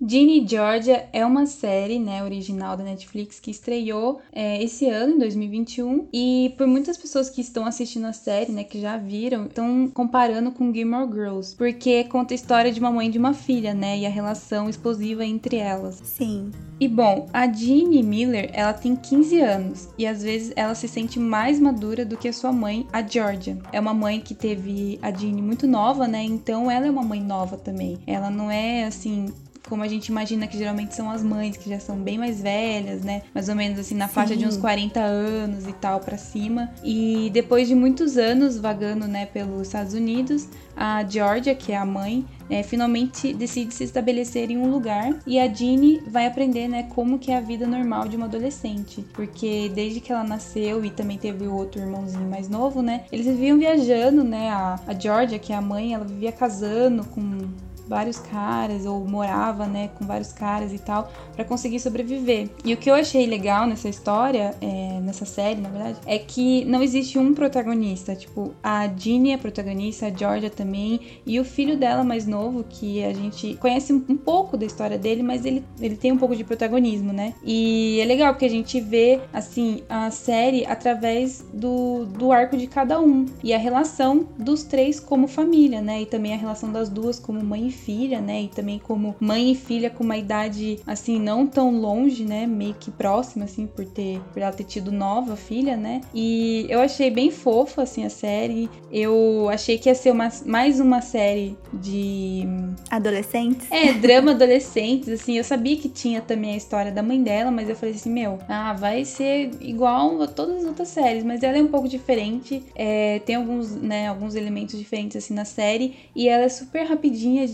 Ginny 0.00 0.46
Georgia 0.46 1.08
é 1.12 1.26
uma 1.26 1.44
série, 1.44 1.98
né, 1.98 2.22
original 2.22 2.76
da 2.76 2.84
Netflix 2.84 3.40
que 3.40 3.50
estreou 3.50 4.20
é, 4.32 4.62
esse 4.62 4.88
ano, 4.88 5.14
em 5.14 5.18
2021, 5.18 6.06
e 6.12 6.54
por 6.56 6.68
muitas 6.68 6.96
pessoas 6.96 7.28
que 7.28 7.40
estão 7.40 7.66
assistindo 7.66 8.06
a 8.06 8.12
série, 8.12 8.52
né, 8.52 8.62
que 8.62 8.80
já 8.80 8.96
viram, 8.96 9.46
estão 9.46 9.88
comparando 9.92 10.52
com 10.52 10.72
Gilmore 10.72 11.12
Girls, 11.12 11.56
porque 11.56 12.04
conta 12.04 12.32
a 12.32 12.36
história 12.36 12.70
de 12.70 12.78
uma 12.78 12.92
mãe 12.92 13.08
e 13.08 13.10
de 13.10 13.18
uma 13.18 13.34
filha, 13.34 13.74
né, 13.74 13.98
e 13.98 14.06
a 14.06 14.10
relação 14.10 14.68
explosiva 14.70 15.24
entre 15.24 15.56
elas. 15.56 16.00
Sim. 16.04 16.52
E 16.80 16.86
bom, 16.86 17.26
a 17.32 17.52
Ginny 17.52 18.04
Miller, 18.04 18.50
ela 18.52 18.72
tem 18.72 18.94
15 18.94 19.40
anos 19.40 19.88
e 19.98 20.06
às 20.06 20.22
vezes 20.22 20.52
ela 20.54 20.76
se 20.76 20.86
sente 20.86 21.18
mais 21.18 21.58
madura 21.58 22.04
do 22.04 22.16
que 22.16 22.28
a 22.28 22.32
sua 22.32 22.52
mãe, 22.52 22.86
a 22.92 23.02
Georgia. 23.02 23.58
É 23.72 23.80
uma 23.80 23.92
mãe 23.92 24.20
que 24.20 24.32
teve 24.32 24.96
a 25.02 25.10
Ginny 25.10 25.42
muito 25.42 25.66
nova, 25.66 26.06
né? 26.06 26.22
Então 26.22 26.70
ela 26.70 26.86
é 26.86 26.90
uma 26.90 27.02
mãe 27.02 27.20
nova 27.20 27.56
também. 27.56 27.98
Ela 28.06 28.30
não 28.30 28.48
é 28.48 28.84
assim 28.84 29.26
como 29.68 29.82
a 29.82 29.88
gente 29.88 30.06
imagina 30.06 30.46
que 30.46 30.56
geralmente 30.56 30.94
são 30.94 31.10
as 31.10 31.22
mães, 31.22 31.56
que 31.56 31.68
já 31.68 31.78
são 31.78 31.96
bem 31.96 32.18
mais 32.18 32.40
velhas, 32.40 33.02
né? 33.02 33.22
Mais 33.34 33.48
ou 33.48 33.54
menos 33.54 33.78
assim, 33.78 33.94
na 33.94 34.08
Sim. 34.08 34.14
faixa 34.14 34.36
de 34.36 34.46
uns 34.46 34.56
40 34.56 35.00
anos 35.00 35.66
e 35.66 35.72
tal 35.72 36.00
para 36.00 36.16
cima. 36.16 36.70
E 36.82 37.30
depois 37.32 37.68
de 37.68 37.74
muitos 37.74 38.16
anos 38.16 38.58
vagando, 38.58 39.06
né, 39.06 39.26
pelos 39.26 39.68
Estados 39.68 39.94
Unidos, 39.94 40.48
a 40.76 41.04
Georgia, 41.04 41.54
que 41.54 41.72
é 41.72 41.76
a 41.76 41.84
mãe, 41.84 42.24
né, 42.48 42.62
finalmente 42.62 43.34
decide 43.34 43.74
se 43.74 43.84
estabelecer 43.84 44.50
em 44.50 44.56
um 44.56 44.70
lugar 44.70 45.18
e 45.26 45.38
a 45.38 45.46
Jeannie 45.52 46.02
vai 46.06 46.26
aprender, 46.26 46.68
né, 46.68 46.84
como 46.84 47.18
que 47.18 47.30
é 47.30 47.36
a 47.36 47.40
vida 47.40 47.66
normal 47.66 48.08
de 48.08 48.16
uma 48.16 48.26
adolescente, 48.26 49.04
porque 49.12 49.70
desde 49.74 50.00
que 50.00 50.10
ela 50.10 50.24
nasceu 50.24 50.84
e 50.84 50.90
também 50.90 51.18
teve 51.18 51.46
o 51.46 51.54
outro 51.54 51.80
irmãozinho 51.80 52.28
mais 52.30 52.48
novo, 52.48 52.80
né, 52.80 53.04
eles 53.12 53.26
viviam 53.26 53.58
viajando, 53.58 54.24
né, 54.24 54.50
a, 54.50 54.80
a 54.86 54.94
Georgia, 54.94 55.38
que 55.38 55.52
é 55.52 55.56
a 55.56 55.60
mãe, 55.60 55.94
ela 55.94 56.04
vivia 56.04 56.32
casando 56.32 57.04
com 57.04 57.48
vários 57.88 58.18
caras 58.18 58.84
ou 58.84 59.04
morava, 59.06 59.66
né, 59.66 59.90
com 59.98 60.04
vários 60.04 60.32
caras 60.32 60.72
e 60.72 60.78
tal, 60.78 61.10
para 61.34 61.44
conseguir 61.44 61.80
sobreviver. 61.80 62.50
E 62.64 62.74
o 62.74 62.76
que 62.76 62.90
eu 62.90 62.94
achei 62.94 63.26
legal 63.26 63.66
nessa 63.66 63.88
história, 63.88 64.54
é, 64.60 65.00
nessa 65.00 65.24
série, 65.24 65.60
na 65.60 65.68
verdade, 65.68 65.98
é 66.06 66.18
que 66.18 66.64
não 66.66 66.82
existe 66.82 67.18
um 67.18 67.34
protagonista. 67.34 68.14
Tipo, 68.14 68.54
a 68.62 68.88
Ginny 68.88 69.32
é 69.32 69.36
protagonista, 69.36 70.06
a 70.06 70.10
Georgia 70.10 70.50
também, 70.50 71.00
e 71.24 71.40
o 71.40 71.44
filho 71.44 71.76
dela 71.76 72.04
mais 72.04 72.26
novo, 72.26 72.64
que 72.68 73.02
a 73.04 73.12
gente 73.12 73.54
conhece 73.54 73.92
um 73.92 74.16
pouco 74.16 74.56
da 74.56 74.66
história 74.66 74.98
dele, 74.98 75.22
mas 75.22 75.44
ele, 75.44 75.64
ele 75.80 75.96
tem 75.96 76.12
um 76.12 76.18
pouco 76.18 76.36
de 76.36 76.44
protagonismo, 76.44 77.12
né? 77.12 77.34
E 77.42 77.98
é 78.00 78.04
legal 78.04 78.32
porque 78.34 78.44
a 78.44 78.50
gente 78.50 78.80
vê, 78.80 79.20
assim, 79.32 79.82
a 79.88 80.10
série 80.10 80.66
através 80.66 81.44
do, 81.52 82.04
do 82.06 82.32
arco 82.32 82.56
de 82.56 82.66
cada 82.66 83.00
um 83.00 83.26
e 83.42 83.54
a 83.54 83.58
relação 83.58 84.26
dos 84.38 84.62
três 84.62 85.00
como 85.00 85.26
família, 85.26 85.80
né? 85.80 86.02
E 86.02 86.06
também 86.06 86.34
a 86.34 86.36
relação 86.36 86.70
das 86.70 86.88
duas 86.88 87.18
como 87.18 87.42
mãe 87.42 87.68
e 87.68 87.72
filha, 87.78 88.20
né? 88.20 88.42
E 88.42 88.48
também 88.48 88.78
como 88.78 89.14
mãe 89.20 89.52
e 89.52 89.54
filha 89.54 89.90
com 89.90 90.04
uma 90.04 90.16
idade 90.16 90.78
assim 90.86 91.18
não 91.18 91.46
tão 91.46 91.80
longe, 91.80 92.24
né? 92.24 92.46
Meio 92.46 92.74
que 92.74 92.90
próxima 92.90 93.44
assim 93.44 93.66
por 93.66 93.84
ter 93.84 94.20
por 94.32 94.42
ela 94.42 94.52
ter 94.52 94.64
tido 94.64 94.90
nova 94.90 95.36
filha, 95.36 95.76
né? 95.76 96.00
E 96.14 96.66
eu 96.68 96.80
achei 96.80 97.10
bem 97.10 97.30
fofa 97.30 97.82
assim 97.82 98.04
a 98.04 98.10
série. 98.10 98.68
Eu 98.90 99.48
achei 99.50 99.78
que 99.78 99.88
ia 99.88 99.94
ser 99.94 100.10
uma, 100.10 100.28
mais 100.46 100.80
uma 100.80 101.00
série 101.00 101.56
de 101.72 102.44
adolescentes. 102.90 103.70
É, 103.70 103.92
drama 103.92 104.32
adolescentes, 104.32 105.08
assim. 105.08 105.36
Eu 105.36 105.44
sabia 105.44 105.76
que 105.76 105.88
tinha 105.88 106.20
também 106.20 106.54
a 106.54 106.56
história 106.56 106.90
da 106.90 107.02
mãe 107.02 107.22
dela, 107.22 107.50
mas 107.50 107.68
eu 107.68 107.76
falei 107.76 107.94
assim, 107.94 108.10
meu, 108.10 108.38
ah, 108.48 108.72
vai 108.72 109.04
ser 109.04 109.50
igual 109.60 110.22
a 110.22 110.26
todas 110.26 110.58
as 110.58 110.64
outras 110.64 110.88
séries, 110.88 111.24
mas 111.24 111.42
ela 111.42 111.58
é 111.58 111.62
um 111.62 111.68
pouco 111.68 111.88
diferente. 111.88 112.62
É, 112.74 113.20
tem 113.20 113.36
alguns, 113.36 113.74
né, 113.74 114.08
alguns 114.08 114.34
elementos 114.34 114.78
diferentes 114.78 115.16
assim 115.16 115.34
na 115.34 115.44
série 115.44 115.94
e 116.14 116.28
ela 116.28 116.44
é 116.44 116.48
super 116.48 116.84
rapidinha 116.84 117.46
de, 117.46 117.52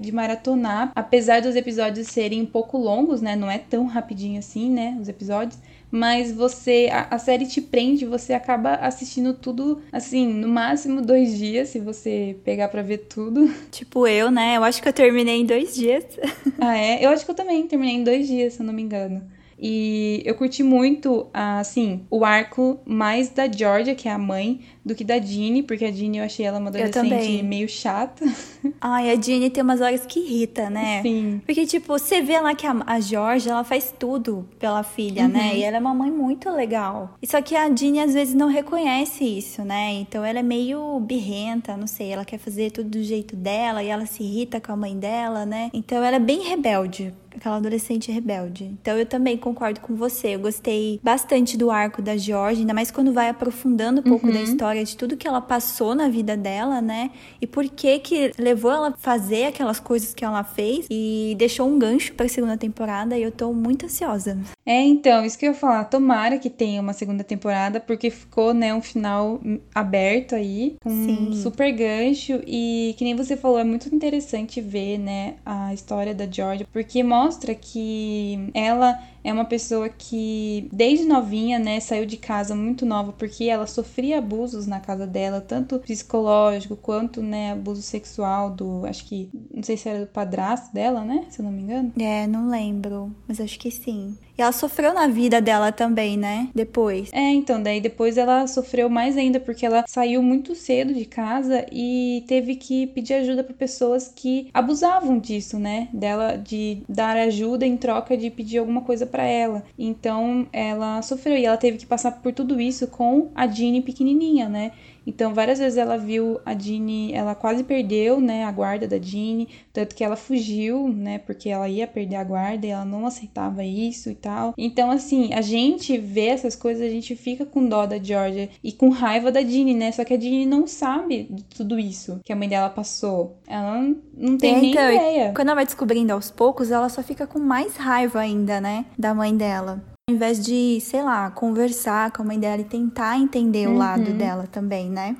de 0.00 0.12
maratonar, 0.12 0.92
apesar 0.94 1.42
dos 1.42 1.56
episódios 1.56 2.08
serem 2.08 2.42
um 2.42 2.46
pouco 2.46 2.76
longos, 2.78 3.20
né? 3.20 3.36
Não 3.36 3.50
é 3.50 3.58
tão 3.58 3.86
rapidinho 3.86 4.38
assim, 4.38 4.70
né? 4.70 4.96
Os 5.00 5.08
episódios 5.08 5.58
mas 5.90 6.32
você 6.32 6.88
a, 6.92 7.14
a, 7.14 7.18
série 7.18 7.46
te 7.46 7.60
prende, 7.60 8.04
você 8.04 8.34
acaba 8.34 8.74
assistindo 8.74 9.32
tudo 9.32 9.80
assim, 9.90 10.26
no 10.26 10.48
máximo 10.48 11.00
dois 11.00 11.36
dias, 11.36 11.70
se 11.70 11.80
você 11.80 12.36
pegar 12.44 12.68
para 12.68 12.82
ver 12.82 12.98
tudo. 13.08 13.48
Tipo 13.70 14.06
eu, 14.06 14.30
né? 14.30 14.56
Eu 14.56 14.64
acho 14.64 14.82
que 14.82 14.88
eu 14.88 14.92
terminei 14.92 15.40
em 15.40 15.46
dois 15.46 15.74
dias. 15.74 16.04
ah, 16.60 16.76
é? 16.76 17.04
Eu 17.04 17.10
acho 17.10 17.24
que 17.24 17.30
eu 17.30 17.34
também 17.34 17.66
terminei 17.66 17.96
em 17.96 18.04
dois 18.04 18.26
dias, 18.26 18.54
se 18.54 18.60
eu 18.60 18.66
não 18.66 18.74
me 18.74 18.82
engano. 18.82 19.22
E 19.60 20.22
eu 20.24 20.36
curti 20.36 20.62
muito, 20.62 21.26
assim, 21.34 22.06
o 22.08 22.24
arco 22.24 22.78
mais 22.86 23.28
da 23.28 23.50
Georgia, 23.50 23.94
que 23.94 24.08
é 24.08 24.12
a 24.12 24.18
mãe, 24.18 24.60
do 24.88 24.94
que 24.94 25.04
da 25.04 25.18
Jeannie, 25.18 25.62
porque 25.62 25.84
a 25.84 25.92
Jeannie 25.92 26.18
eu 26.18 26.24
achei 26.24 26.44
ela 26.44 26.58
uma 26.58 26.68
adolescente 26.68 27.42
meio 27.42 27.68
chata. 27.68 28.24
Ai, 28.80 29.10
a 29.10 29.20
Jeannie 29.20 29.50
tem 29.50 29.62
umas 29.62 29.80
horas 29.80 30.04
que 30.06 30.18
irrita, 30.18 30.68
né? 30.70 31.02
Sim. 31.02 31.40
Porque, 31.44 31.66
tipo, 31.66 31.86
você 31.86 32.20
vê 32.20 32.40
lá 32.40 32.54
que 32.54 32.66
a, 32.66 32.76
a 32.86 33.00
Georgia, 33.00 33.52
ela 33.52 33.64
faz 33.64 33.94
tudo 33.96 34.48
pela 34.58 34.82
filha, 34.82 35.28
né? 35.28 35.38
uhum. 35.38 35.46
né? 35.46 35.56
E 35.56 35.62
ela 35.62 35.76
é 35.76 35.80
uma 35.80 35.94
mãe 35.94 36.10
muito 36.10 36.50
legal. 36.50 37.16
E 37.22 37.26
só 37.26 37.40
que 37.40 37.54
a 37.54 37.68
Jeannie, 37.74 38.00
às 38.00 38.14
vezes, 38.14 38.34
não 38.34 38.48
reconhece 38.48 39.24
isso, 39.24 39.62
né? 39.62 39.92
Então 39.92 40.24
ela 40.24 40.38
é 40.38 40.42
meio 40.42 40.98
birrenta, 41.00 41.76
não 41.76 41.86
sei, 41.86 42.10
ela 42.12 42.24
quer 42.24 42.38
fazer 42.38 42.70
tudo 42.70 42.88
do 42.88 43.02
jeito 43.02 43.36
dela 43.36 43.82
e 43.82 43.88
ela 43.88 44.06
se 44.06 44.22
irrita 44.22 44.60
com 44.60 44.72
a 44.72 44.76
mãe 44.76 44.98
dela, 44.98 45.44
né? 45.44 45.70
Então 45.72 46.02
ela 46.02 46.16
é 46.16 46.20
bem 46.20 46.42
rebelde 46.42 47.12
aquela 47.38 47.56
adolescente 47.56 48.12
rebelde. 48.12 48.76
Então 48.80 48.96
eu 48.96 49.06
também 49.06 49.36
concordo 49.36 49.80
com 49.80 49.94
você. 49.94 50.34
Eu 50.34 50.40
gostei 50.40 51.00
bastante 51.02 51.56
do 51.56 51.70
arco 51.70 52.02
da 52.02 52.16
George, 52.16 52.60
ainda 52.60 52.74
mais 52.74 52.90
quando 52.90 53.12
vai 53.12 53.28
aprofundando 53.28 54.00
um 54.00 54.04
pouco 54.04 54.26
uhum. 54.26 54.32
da 54.32 54.42
história 54.42 54.77
de 54.84 54.96
tudo 54.96 55.16
que 55.16 55.26
ela 55.26 55.40
passou 55.40 55.94
na 55.94 56.08
vida 56.08 56.36
dela, 56.36 56.80
né? 56.80 57.10
E 57.40 57.46
por 57.46 57.68
que 57.68 57.98
que 57.98 58.32
levou 58.38 58.70
ela 58.70 58.88
a 58.88 58.92
fazer 58.92 59.44
aquelas 59.44 59.80
coisas 59.80 60.14
que 60.14 60.24
ela 60.24 60.44
fez 60.44 60.86
e 60.90 61.34
deixou 61.38 61.68
um 61.68 61.78
gancho 61.78 62.14
para 62.14 62.26
a 62.26 62.28
segunda 62.28 62.56
temporada 62.56 63.16
e 63.16 63.22
eu 63.22 63.32
tô 63.32 63.52
muito 63.52 63.86
ansiosa. 63.86 64.38
É, 64.64 64.80
então, 64.82 65.24
isso 65.24 65.38
que 65.38 65.46
eu 65.46 65.52
ia 65.52 65.56
falar, 65.56 65.84
tomara 65.84 66.38
que 66.38 66.50
tenha 66.50 66.80
uma 66.80 66.92
segunda 66.92 67.24
temporada, 67.24 67.80
porque 67.80 68.10
ficou, 68.10 68.52
né, 68.52 68.74
um 68.74 68.82
final 68.82 69.40
aberto 69.74 70.34
aí, 70.34 70.76
com 70.82 70.90
um 70.90 71.32
super 71.32 71.72
gancho 71.72 72.40
e 72.46 72.94
que 72.98 73.04
nem 73.04 73.14
você 73.14 73.36
falou, 73.36 73.58
é 73.58 73.64
muito 73.64 73.92
interessante 73.94 74.60
ver, 74.60 74.98
né, 74.98 75.36
a 75.44 75.72
história 75.72 76.14
da 76.14 76.26
Georgia, 76.30 76.66
porque 76.72 77.02
mostra 77.02 77.54
que 77.54 78.50
ela 78.54 78.98
é 79.24 79.32
uma 79.32 79.44
pessoa 79.44 79.88
que 79.88 80.68
desde 80.72 81.04
novinha, 81.04 81.58
né, 81.58 81.80
saiu 81.80 82.06
de 82.06 82.16
casa 82.16 82.54
muito 82.54 82.86
nova 82.86 83.12
porque 83.12 83.44
ela 83.44 83.66
sofria 83.66 84.18
abusos 84.18 84.66
na 84.68 84.80
casa 84.80 85.06
dela, 85.06 85.40
tanto 85.40 85.78
psicológico 85.78 86.76
quanto, 86.76 87.22
né, 87.22 87.52
abuso 87.52 87.82
sexual 87.82 88.50
do, 88.50 88.84
acho 88.86 89.04
que, 89.04 89.30
não 89.52 89.62
sei 89.62 89.76
se 89.76 89.88
era 89.88 90.00
do 90.00 90.06
padrasto 90.06 90.72
dela, 90.72 91.04
né, 91.04 91.26
se 91.30 91.40
eu 91.40 91.44
não 91.44 91.52
me 91.52 91.62
engano. 91.62 91.92
É, 91.98 92.26
não 92.26 92.48
lembro, 92.48 93.14
mas 93.26 93.40
acho 93.40 93.58
que 93.58 93.70
sim. 93.70 94.16
E 94.38 94.42
ela 94.42 94.52
sofreu 94.52 94.94
na 94.94 95.08
vida 95.08 95.40
dela 95.40 95.72
também, 95.72 96.16
né? 96.16 96.48
Depois. 96.54 97.10
É, 97.12 97.32
então, 97.32 97.60
daí 97.60 97.80
depois 97.80 98.16
ela 98.16 98.46
sofreu 98.46 98.88
mais 98.88 99.16
ainda 99.16 99.40
porque 99.40 99.66
ela 99.66 99.84
saiu 99.88 100.22
muito 100.22 100.54
cedo 100.54 100.94
de 100.94 101.04
casa 101.04 101.66
e 101.72 102.24
teve 102.28 102.54
que 102.54 102.86
pedir 102.86 103.14
ajuda 103.14 103.42
para 103.42 103.52
pessoas 103.52 104.12
que 104.14 104.48
abusavam 104.54 105.18
disso, 105.18 105.58
né? 105.58 105.88
Dela 105.92 106.36
de 106.36 106.82
dar 106.88 107.16
ajuda 107.16 107.66
em 107.66 107.76
troca 107.76 108.16
de 108.16 108.30
pedir 108.30 108.58
alguma 108.58 108.82
coisa 108.82 109.04
para 109.04 109.24
ela. 109.24 109.64
Então, 109.76 110.46
ela 110.52 111.02
sofreu 111.02 111.36
e 111.36 111.44
ela 111.44 111.56
teve 111.56 111.76
que 111.76 111.86
passar 111.86 112.12
por 112.12 112.32
tudo 112.32 112.60
isso 112.60 112.86
com 112.86 113.32
a 113.34 113.48
Jeannie 113.48 113.82
pequenininha, 113.82 114.47
né? 114.48 114.72
Então, 115.08 115.32
várias 115.32 115.58
vezes 115.58 115.78
ela 115.78 115.96
viu 115.96 116.38
a 116.44 116.54
Jeannie, 116.54 117.14
ela 117.14 117.34
quase 117.34 117.64
perdeu, 117.64 118.20
né, 118.20 118.44
a 118.44 118.52
guarda 118.52 118.86
da 118.86 118.98
Jeannie, 118.98 119.48
tanto 119.72 119.94
que 119.94 120.04
ela 120.04 120.16
fugiu, 120.16 120.86
né, 120.86 121.16
porque 121.16 121.48
ela 121.48 121.66
ia 121.66 121.86
perder 121.86 122.16
a 122.16 122.24
guarda 122.24 122.66
e 122.66 122.68
ela 122.68 122.84
não 122.84 123.06
aceitava 123.06 123.64
isso 123.64 124.10
e 124.10 124.14
tal. 124.14 124.52
Então, 124.58 124.90
assim, 124.90 125.32
a 125.32 125.40
gente 125.40 125.96
vê 125.96 126.26
essas 126.26 126.54
coisas, 126.54 126.86
a 126.86 126.90
gente 126.90 127.16
fica 127.16 127.46
com 127.46 127.66
dó 127.66 127.86
da 127.86 127.98
Georgia 127.98 128.50
e 128.62 128.70
com 128.70 128.90
raiva 128.90 129.32
da 129.32 129.40
Jeannie, 129.40 129.72
né? 129.72 129.90
Só 129.92 130.04
que 130.04 130.12
a 130.12 130.20
Jeannie 130.20 130.44
não 130.44 130.66
sabe 130.66 131.26
de 131.30 131.42
tudo 131.44 131.78
isso 131.78 132.20
que 132.22 132.32
a 132.32 132.36
mãe 132.36 132.48
dela 132.48 132.68
passou. 132.68 133.38
Ela 133.46 133.80
não 134.14 134.36
tem 134.36 134.56
é, 134.56 134.60
nem 134.60 134.70
então, 134.72 134.92
ideia. 134.92 135.32
Quando 135.34 135.48
ela 135.48 135.54
vai 135.54 135.64
descobrindo 135.64 136.12
aos 136.12 136.30
poucos, 136.30 136.70
ela 136.70 136.90
só 136.90 137.02
fica 137.02 137.26
com 137.26 137.38
mais 137.38 137.76
raiva 137.76 138.20
ainda, 138.20 138.60
né, 138.60 138.84
da 138.98 139.14
mãe 139.14 139.34
dela. 139.34 139.82
Ao 140.08 140.14
invés 140.14 140.42
de, 140.42 140.80
sei 140.80 141.02
lá, 141.02 141.30
conversar 141.30 142.10
com 142.12 142.22
a 142.22 142.24
mãe 142.24 142.40
dela 142.40 142.62
e 142.62 142.64
tentar 142.64 143.18
entender 143.18 143.68
uhum. 143.68 143.74
o 143.74 143.76
lado 143.76 144.10
dela 144.14 144.48
também, 144.50 144.88
né? 144.88 145.14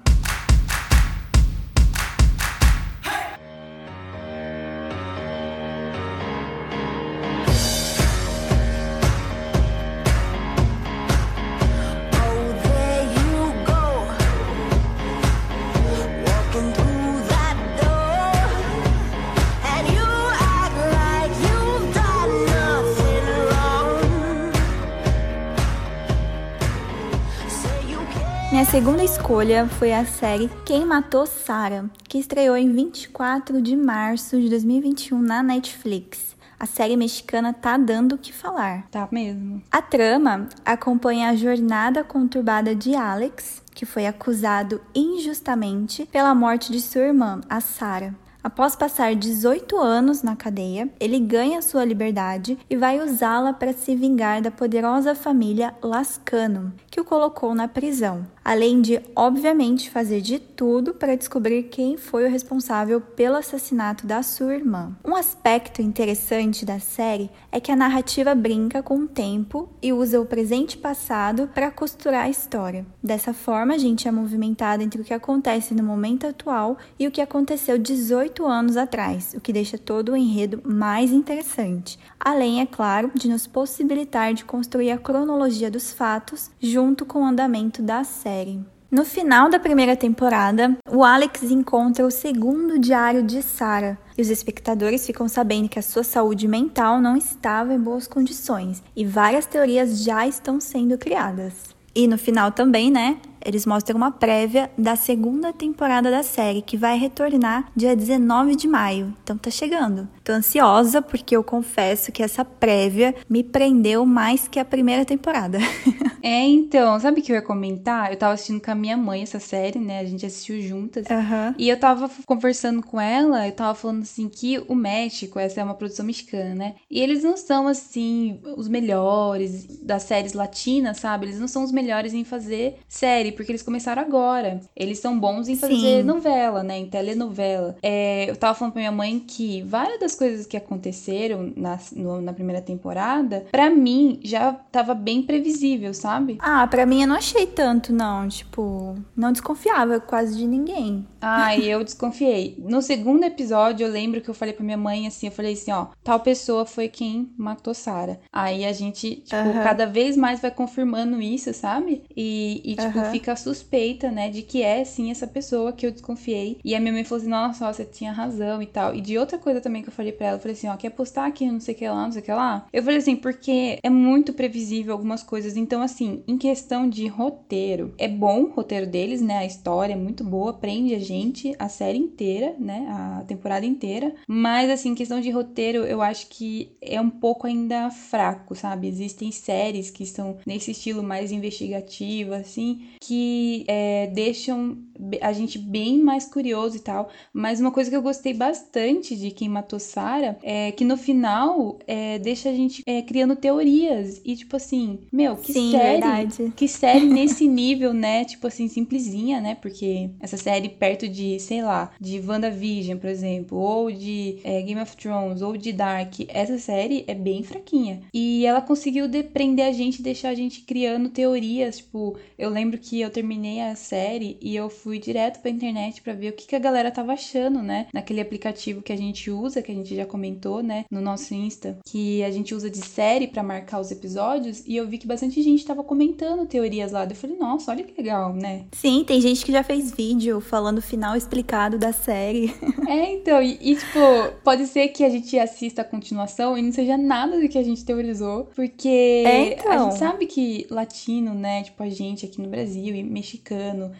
Segunda 28.78 29.02
escolha 29.02 29.66
foi 29.66 29.92
a 29.92 30.06
série 30.06 30.49
Quem 30.64 30.87
Matou 30.87 31.26
Sarah, 31.26 31.87
que 32.08 32.16
estreou 32.16 32.56
em 32.56 32.70
24 32.70 33.61
de 33.61 33.75
março 33.75 34.40
de 34.40 34.49
2021 34.49 35.20
na 35.20 35.42
Netflix. 35.42 36.37
A 36.61 36.64
série 36.64 36.97
mexicana 36.97 37.52
tá 37.52 37.76
dando 37.76 38.14
o 38.14 38.18
que 38.18 38.32
falar. 38.32 38.87
Tá 38.88 39.08
mesmo. 39.11 39.61
A 39.68 39.82
trama 39.82 40.49
acompanha 40.64 41.28
a 41.28 41.35
jornada 41.35 42.04
conturbada 42.04 42.73
de 42.73 42.94
Alex, 42.94 43.64
que 43.75 43.85
foi 43.85 44.06
acusado 44.06 44.80
injustamente 44.94 46.06
pela 46.06 46.32
morte 46.32 46.70
de 46.70 46.80
sua 46.80 47.02
irmã, 47.02 47.40
a 47.50 47.61
Sarah. 47.61 48.14
Após 48.49 48.75
passar 48.75 49.14
18 49.14 49.76
anos 49.76 50.23
na 50.23 50.35
cadeia, 50.35 50.88
ele 50.99 51.21
ganha 51.21 51.61
sua 51.61 51.85
liberdade 51.85 52.57
e 52.71 52.78
vai 52.78 52.99
usá-la 52.99 53.52
para 53.52 53.75
se 53.75 53.95
vingar 53.95 54.40
da 54.40 54.50
poderosa 54.50 55.14
família 55.14 55.75
Lascano, 55.83 56.73
que 56.90 56.99
o 56.99 57.05
colocou 57.05 57.55
na 57.55 57.69
prisão 57.69 58.25
além 58.49 58.81
de, 58.81 58.99
obviamente, 59.14 59.90
fazer 59.90 60.23
de 60.23 60.38
tudo 60.38 60.95
para 60.95 61.14
descobrir 61.14 61.64
quem 61.64 61.99
foi 61.99 62.25
o 62.25 62.31
responsável 62.31 62.99
pelo 62.99 63.37
assassinato 63.37 64.07
da 64.07 64.23
sua 64.23 64.55
irmã. 64.55 64.97
Um 65.05 65.14
aspecto 65.14 65.83
interessante 65.83 66.64
da 66.64 66.81
série 66.81 67.31
é 67.52 67.61
que 67.61 67.71
a 67.71 67.76
narrativa 67.76 68.35
brinca 68.35 68.83
com 68.83 69.00
o 69.00 69.07
tempo 69.07 69.69
e 69.83 69.93
usa 69.93 70.19
o 70.19 70.25
presente 70.25 70.76
e 70.76 70.78
passado 70.78 71.50
para 71.52 71.71
costurar 71.71 72.25
a 72.25 72.31
história. 72.31 72.87
Dessa 73.02 73.35
forma, 73.35 73.75
a 73.75 73.78
gente 73.78 74.09
é 74.09 74.11
movimentado 74.11 74.83
entre 74.83 75.02
o 75.02 75.05
que 75.05 75.12
acontece 75.12 75.75
no 75.75 75.83
momento 75.83 76.26
atual 76.26 76.78
e 76.99 77.07
o 77.07 77.11
que 77.11 77.21
aconteceu 77.21 77.76
18 77.76 78.38
anos 78.47 78.76
atrás, 78.76 79.35
o 79.37 79.40
que 79.40 79.52
deixa 79.52 79.78
todo 79.78 80.12
o 80.12 80.16
enredo 80.16 80.61
mais 80.64 81.12
interessante. 81.12 81.99
Além, 82.18 82.61
é 82.61 82.66
claro, 82.66 83.11
de 83.14 83.28
nos 83.28 83.47
possibilitar 83.47 84.35
de 84.35 84.45
construir 84.45 84.90
a 84.90 84.99
cronologia 84.99 85.71
dos 85.71 85.92
fatos 85.92 86.50
junto 86.61 87.04
com 87.04 87.23
o 87.23 87.26
andamento 87.26 87.83
da 87.83 88.04
série. 88.04 88.61
No 88.90 89.04
final 89.04 89.50
da 89.50 89.59
primeira 89.59 89.95
temporada, 89.95 90.75
o 90.90 91.04
Alex 91.04 91.42
encontra 91.42 92.07
o 92.07 92.11
segundo 92.11 92.78
diário 92.78 93.23
de 93.23 93.42
Sarah 93.42 93.99
e 94.16 94.23
os 94.23 94.30
espectadores 94.30 95.07
ficam 95.07 95.28
sabendo 95.28 95.68
que 95.68 95.78
a 95.78 95.83
sua 95.83 96.02
saúde 96.02 96.49
mental 96.49 96.99
não 96.99 97.14
estava 97.14 97.75
em 97.75 97.78
boas 97.78 98.07
condições 98.07 98.83
e 98.97 99.04
várias 99.04 99.45
teorias 99.45 100.02
já 100.02 100.26
estão 100.26 100.59
sendo 100.59 100.97
criadas. 100.97 101.76
E 101.99 102.07
no 102.07 102.17
final 102.17 102.52
também, 102.52 102.93
né? 102.93 103.19
eles 103.45 103.64
mostram 103.64 103.97
uma 103.97 104.11
prévia 104.11 104.71
da 104.76 104.95
segunda 104.95 105.52
temporada 105.52 106.11
da 106.11 106.23
série, 106.23 106.61
que 106.61 106.76
vai 106.76 106.99
retornar 106.99 107.71
dia 107.75 107.97
19 107.97 108.55
de 108.55 108.69
maio. 108.69 109.14
Então 109.23 109.38
tá 109.38 109.50
chegando. 109.50 110.07
Tô 110.23 110.33
ansiosa 110.33 111.00
porque 111.00 111.35
eu 111.35 111.43
confesso 111.43 112.12
que 112.12 112.23
essa 112.23 112.45
prévia 112.45 113.14
me 113.28 113.43
prendeu 113.43 114.05
mais 114.05 114.47
que 114.47 114.61
a 114.61 114.64
primeira 114.64 115.05
temporada. 115.05 115.59
é, 116.22 116.44
então, 116.46 116.98
sabe 117.00 117.20
o 117.20 117.22
que 117.22 117.32
eu 117.32 117.37
ia 117.37 117.42
comentar? 117.42 118.10
Eu 118.10 118.16
tava 118.16 118.34
assistindo 118.34 118.60
com 118.60 118.70
a 118.70 118.75
minha 118.75 118.96
mãe 118.96 119.22
essa 119.22 119.38
série, 119.38 119.78
né? 119.78 120.00
A 120.00 120.04
gente 120.04 120.26
assistiu 120.26 120.60
juntas. 120.60 121.06
Uhum. 121.08 121.54
E 121.58 121.68
eu 121.68 121.78
tava 121.78 122.10
conversando 122.26 122.82
com 122.82 123.00
ela, 123.00 123.46
eu 123.46 123.52
tava 123.52 123.75
falando 123.75 124.02
assim 124.02 124.28
que 124.28 124.58
o 124.68 124.75
México, 124.75 125.38
essa 125.38 125.60
é 125.60 125.64
uma 125.64 125.75
produção 125.75 126.04
mexicana, 126.04 126.54
né? 126.54 126.75
E 126.90 127.00
eles 127.00 127.22
não 127.22 127.37
são 127.37 127.66
assim 127.68 128.40
os 128.56 128.68
melhores 128.68 129.66
das 129.82 130.02
séries 130.02 130.32
latinas, 130.32 130.98
sabe? 130.98 131.26
Eles 131.26 131.40
não 131.40 131.48
são 131.48 131.64
os 131.64 131.72
melhores 131.72 132.14
em 132.14 132.25
fazer 132.25 132.78
série 132.88 133.32
porque 133.32 133.52
eles 133.52 133.62
começaram 133.62 134.02
agora. 134.02 134.60
Eles 134.76 134.98
são 134.98 135.18
bons 135.18 135.48
em 135.48 135.56
fazer 135.56 136.00
Sim. 136.00 136.02
novela, 136.02 136.62
né? 136.62 136.78
Em 136.78 136.87
telenovela. 136.87 137.76
É, 137.82 138.28
eu 138.28 138.37
tava 138.37 138.54
falando 138.54 138.72
pra 138.72 138.80
minha 138.80 138.92
mãe 138.92 139.18
que 139.18 139.62
várias 139.62 140.00
das 140.00 140.14
coisas 140.14 140.46
que 140.46 140.56
aconteceram 140.56 141.52
na, 141.56 141.78
no, 141.94 142.20
na 142.20 142.32
primeira 142.32 142.60
temporada, 142.60 143.46
para 143.50 143.70
mim, 143.70 144.20
já 144.22 144.52
tava 144.52 144.94
bem 144.94 145.22
previsível, 145.22 145.94
sabe? 145.94 146.07
Ah, 146.40 146.66
para 146.66 146.86
mim 146.86 147.02
eu 147.02 147.08
não 147.08 147.16
achei 147.16 147.46
tanto, 147.46 147.92
não. 147.92 148.28
Tipo, 148.28 148.96
não 149.16 149.32
desconfiava 149.32 150.00
quase 150.00 150.36
de 150.36 150.46
ninguém. 150.46 151.06
Ah, 151.20 151.54
e 151.56 151.68
eu 151.68 151.82
desconfiei. 151.82 152.56
No 152.58 152.80
segundo 152.80 153.24
episódio, 153.24 153.86
eu 153.86 153.92
lembro 153.92 154.20
que 154.20 154.28
eu 154.28 154.34
falei 154.34 154.54
pra 154.54 154.64
minha 154.64 154.76
mãe 154.76 155.06
assim, 155.06 155.26
eu 155.26 155.32
falei 155.32 155.54
assim, 155.54 155.72
ó, 155.72 155.88
tal 156.04 156.20
pessoa 156.20 156.64
foi 156.64 156.88
quem 156.88 157.32
matou 157.36 157.74
Sara. 157.74 158.20
Aí 158.32 158.64
a 158.64 158.72
gente, 158.72 159.16
tipo, 159.16 159.36
uhum. 159.36 159.62
cada 159.62 159.86
vez 159.86 160.16
mais 160.16 160.40
vai 160.40 160.50
confirmando 160.50 161.20
isso, 161.20 161.52
sabe? 161.52 162.02
E, 162.16 162.62
e 162.64 162.76
tipo, 162.76 162.98
uhum 162.98 163.08
fica 163.18 163.34
suspeita, 163.36 164.10
né, 164.10 164.28
de 164.30 164.42
que 164.42 164.62
é 164.62 164.84
sim 164.84 165.10
essa 165.10 165.26
pessoa 165.26 165.72
que 165.72 165.86
eu 165.86 165.90
desconfiei. 165.90 166.58
E 166.64 166.74
a 166.74 166.80
minha 166.80 166.92
mãe 166.92 167.04
falou 167.04 167.20
assim: 167.20 167.30
nossa, 167.30 167.68
ó, 167.68 167.72
você 167.72 167.84
tinha 167.84 168.12
razão 168.12 168.62
e 168.62 168.66
tal. 168.66 168.94
E 168.94 169.00
de 169.00 169.18
outra 169.18 169.38
coisa 169.38 169.60
também 169.60 169.82
que 169.82 169.88
eu 169.88 169.92
falei 169.92 170.12
pra 170.12 170.28
ela, 170.28 170.36
eu 170.36 170.40
falei 170.40 170.56
assim: 170.56 170.68
ó, 170.68 170.76
quer 170.76 170.90
postar 170.90 171.26
aqui 171.26 171.50
não 171.50 171.60
sei 171.60 171.74
o 171.74 171.78
que 171.78 171.88
lá, 171.88 172.04
não 172.04 172.12
sei 172.12 172.22
o 172.22 172.24
que 172.24 172.32
lá? 172.32 172.66
Eu 172.72 172.82
falei 172.82 172.98
assim, 172.98 173.16
porque 173.16 173.78
é 173.82 173.90
muito 173.90 174.32
previsível 174.32 174.92
algumas 174.92 175.22
coisas. 175.22 175.56
Então, 175.56 175.82
assim, 175.82 175.98
em 176.05 176.38
questão 176.38 176.88
de 176.88 177.07
roteiro, 177.07 177.95
é 177.99 178.09
bom 178.09 178.43
o 178.43 178.50
roteiro 178.52 178.87
deles, 178.87 179.21
né? 179.21 179.38
A 179.38 179.47
história 179.47 179.95
é 179.95 179.97
muito 179.97 180.25
boa, 180.25 180.52
prende 180.52 180.95
a 180.95 180.99
gente 180.99 181.55
a 181.59 181.69
série 181.69 181.99
inteira, 181.99 182.55
né? 182.59 182.87
A 182.88 183.25
temporada 183.26 183.67
inteira. 183.67 184.14
Mas, 184.26 184.71
assim, 184.71 184.90
em 184.90 184.95
questão 184.95 185.21
de 185.21 185.31
roteiro, 185.31 185.78
eu 185.85 186.00
acho 186.02 186.28
que 186.28 186.76
é 186.81 187.00
um 187.00 187.11
pouco 187.11 187.47
ainda 187.47 187.90
fraco, 187.90 188.55
sabe? 188.55 188.88
Existem 188.88 189.31
séries 189.33 189.90
que 189.90 190.07
são 190.07 190.38
nesse 190.47 190.71
estilo 190.71 191.02
mais 191.02 191.33
investigativo, 191.33 192.35
assim, 192.35 192.87
que 193.00 193.64
é, 193.67 194.07
deixam 194.09 194.78
a 195.21 195.33
gente 195.33 195.59
bem 195.59 195.99
mais 195.99 196.26
curioso 196.26 196.76
e 196.76 196.81
tal. 196.81 197.11
Mas 197.33 197.61
uma 197.61 197.71
coisa 197.71 197.90
que 197.90 197.97
eu 197.97 198.02
gostei 198.02 198.35
bastante 198.35 199.17
de 199.17 199.31
Quem 199.31 199.49
Matou 199.49 199.78
Sarah 199.78 200.37
é 200.43 200.73
que 200.73 200.85
no 200.85 200.97
final 200.97 201.78
é, 201.87 202.19
deixa 202.19 202.50
a 202.50 202.52
gente 202.52 202.83
é, 202.87 203.02
criando 203.02 203.37
teorias. 203.37 204.21
E 204.25 204.37
tipo 204.37 204.57
assim, 204.57 205.00
meu, 205.12 205.37
que 205.37 205.52
Sim, 205.52 205.73
série. 205.73 206.00
Verdade. 206.00 206.52
Que 206.57 206.69
série 206.69 207.07
nesse 207.07 207.47
nível, 207.47 207.93
né? 207.93 208.25
Tipo 208.25 208.47
assim, 208.47 208.69
simplesinha, 208.69 209.40
né? 209.40 209.55
Porque 209.55 210.11
essa 210.21 210.37
série 210.37 210.69
perto 210.69 211.09
de, 211.09 211.38
sei 211.40 211.62
lá, 211.62 211.93
de 212.00 212.21
WandaVision, 212.21 212.99
por 212.99 213.09
exemplo, 213.09 213.59
ou 213.59 213.90
de 213.90 214.38
é, 214.45 214.61
Game 214.62 214.81
of 214.81 214.97
Thrones, 214.97 215.43
ou 215.43 215.57
de 215.57 215.73
Dark, 215.73 216.14
essa 216.28 216.59
série 216.59 217.05
é 217.07 217.14
bem 217.14 217.43
fraquinha. 217.43 218.02
E 218.12 218.45
ela 218.45 218.61
conseguiu 218.61 219.07
prender 219.33 219.67
a 219.67 219.73
gente, 219.73 220.02
deixar 220.02 220.30
a 220.30 220.34
gente 220.34 220.63
criando 220.63 221.08
teorias. 221.08 221.78
Tipo, 221.78 222.17
eu 222.39 222.50
lembro 222.50 222.78
que 222.78 223.00
eu 223.00 223.11
terminei 223.11 223.61
a 223.61 223.75
série 223.75 224.37
e 224.41 224.54
eu 224.54 224.69
fui 224.69 224.87
direto 224.96 225.40
pra 225.40 225.50
internet 225.50 226.00
para 226.00 226.12
ver 226.12 226.30
o 226.30 226.32
que, 226.32 226.46
que 226.46 226.56
a 226.56 226.60
galera 226.60 226.90
tava 226.90 227.12
achando, 227.12 227.60
né? 227.60 227.86
Naquele 227.92 228.20
aplicativo 228.20 228.80
que 228.80 228.92
a 228.92 228.96
gente 228.96 229.30
usa, 229.30 229.60
que 229.60 229.72
a 229.72 229.74
gente 229.74 229.94
já 229.94 230.06
comentou, 230.06 230.62
né? 230.62 230.84
No 230.90 231.00
nosso 231.00 231.34
Insta, 231.34 231.78
que 231.84 232.22
a 232.22 232.30
gente 232.30 232.54
usa 232.54 232.70
de 232.70 232.78
série 232.78 233.26
para 233.26 233.42
marcar 233.42 233.80
os 233.80 233.90
episódios. 233.90 234.62
E 234.66 234.76
eu 234.76 234.86
vi 234.86 234.98
que 234.98 235.06
bastante 235.06 235.42
gente 235.42 235.64
tava 235.64 235.82
comentando 235.82 236.46
teorias 236.46 236.92
lá. 236.92 237.04
Eu 237.04 237.16
falei, 237.16 237.36
nossa, 237.36 237.70
olha 237.70 237.84
que 237.84 238.00
legal, 238.00 238.32
né? 238.32 238.66
Sim, 238.72 239.04
tem 239.04 239.20
gente 239.20 239.44
que 239.44 239.52
já 239.52 239.62
fez 239.62 239.90
vídeo 239.90 240.40
falando 240.40 240.78
o 240.78 240.82
final 240.82 241.16
explicado 241.16 241.78
da 241.78 241.92
série. 241.92 242.54
É, 242.88 243.12
então, 243.12 243.42
e, 243.42 243.58
e 243.60 243.76
tipo, 243.76 243.98
pode 244.42 244.66
ser 244.66 244.88
que 244.88 245.04
a 245.04 245.10
gente 245.10 245.38
assista 245.38 245.82
a 245.82 245.84
continuação 245.84 246.56
e 246.56 246.62
não 246.62 246.72
seja 246.72 246.96
nada 246.96 247.38
do 247.38 247.46
que 247.46 247.58
a 247.58 247.62
gente 247.62 247.84
teorizou, 247.84 248.48
porque 248.54 248.88
é, 248.88 249.52
então. 249.52 249.70
a 249.70 249.78
gente 249.84 249.98
sabe 249.98 250.26
que 250.26 250.66
latino, 250.70 251.34
né? 251.34 251.64
Tipo, 251.64 251.82
a 251.82 251.90
gente 251.90 252.24
aqui 252.24 252.40
no 252.40 252.48
Brasil 252.48 252.94
e 252.94 253.02
mexicano, 253.02 253.92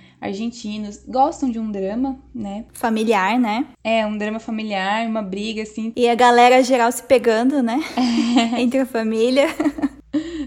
argentinos, 0.79 1.03
gostam 1.07 1.51
de 1.51 1.59
um 1.59 1.71
drama, 1.71 2.19
né? 2.35 2.65
Familiar, 2.73 3.39
né? 3.39 3.67
É, 3.83 4.07
um 4.07 4.17
drama 4.17 4.39
familiar, 4.39 5.07
uma 5.07 5.23
briga, 5.23 5.63
assim. 5.63 5.93
E 5.97 6.09
a 6.09 6.15
galera 6.15 6.63
geral 6.63 6.91
se 6.93 7.03
pegando, 7.03 7.63
né? 7.63 7.81
Entre 8.59 8.79
a 8.79 8.87
família. 8.87 9.49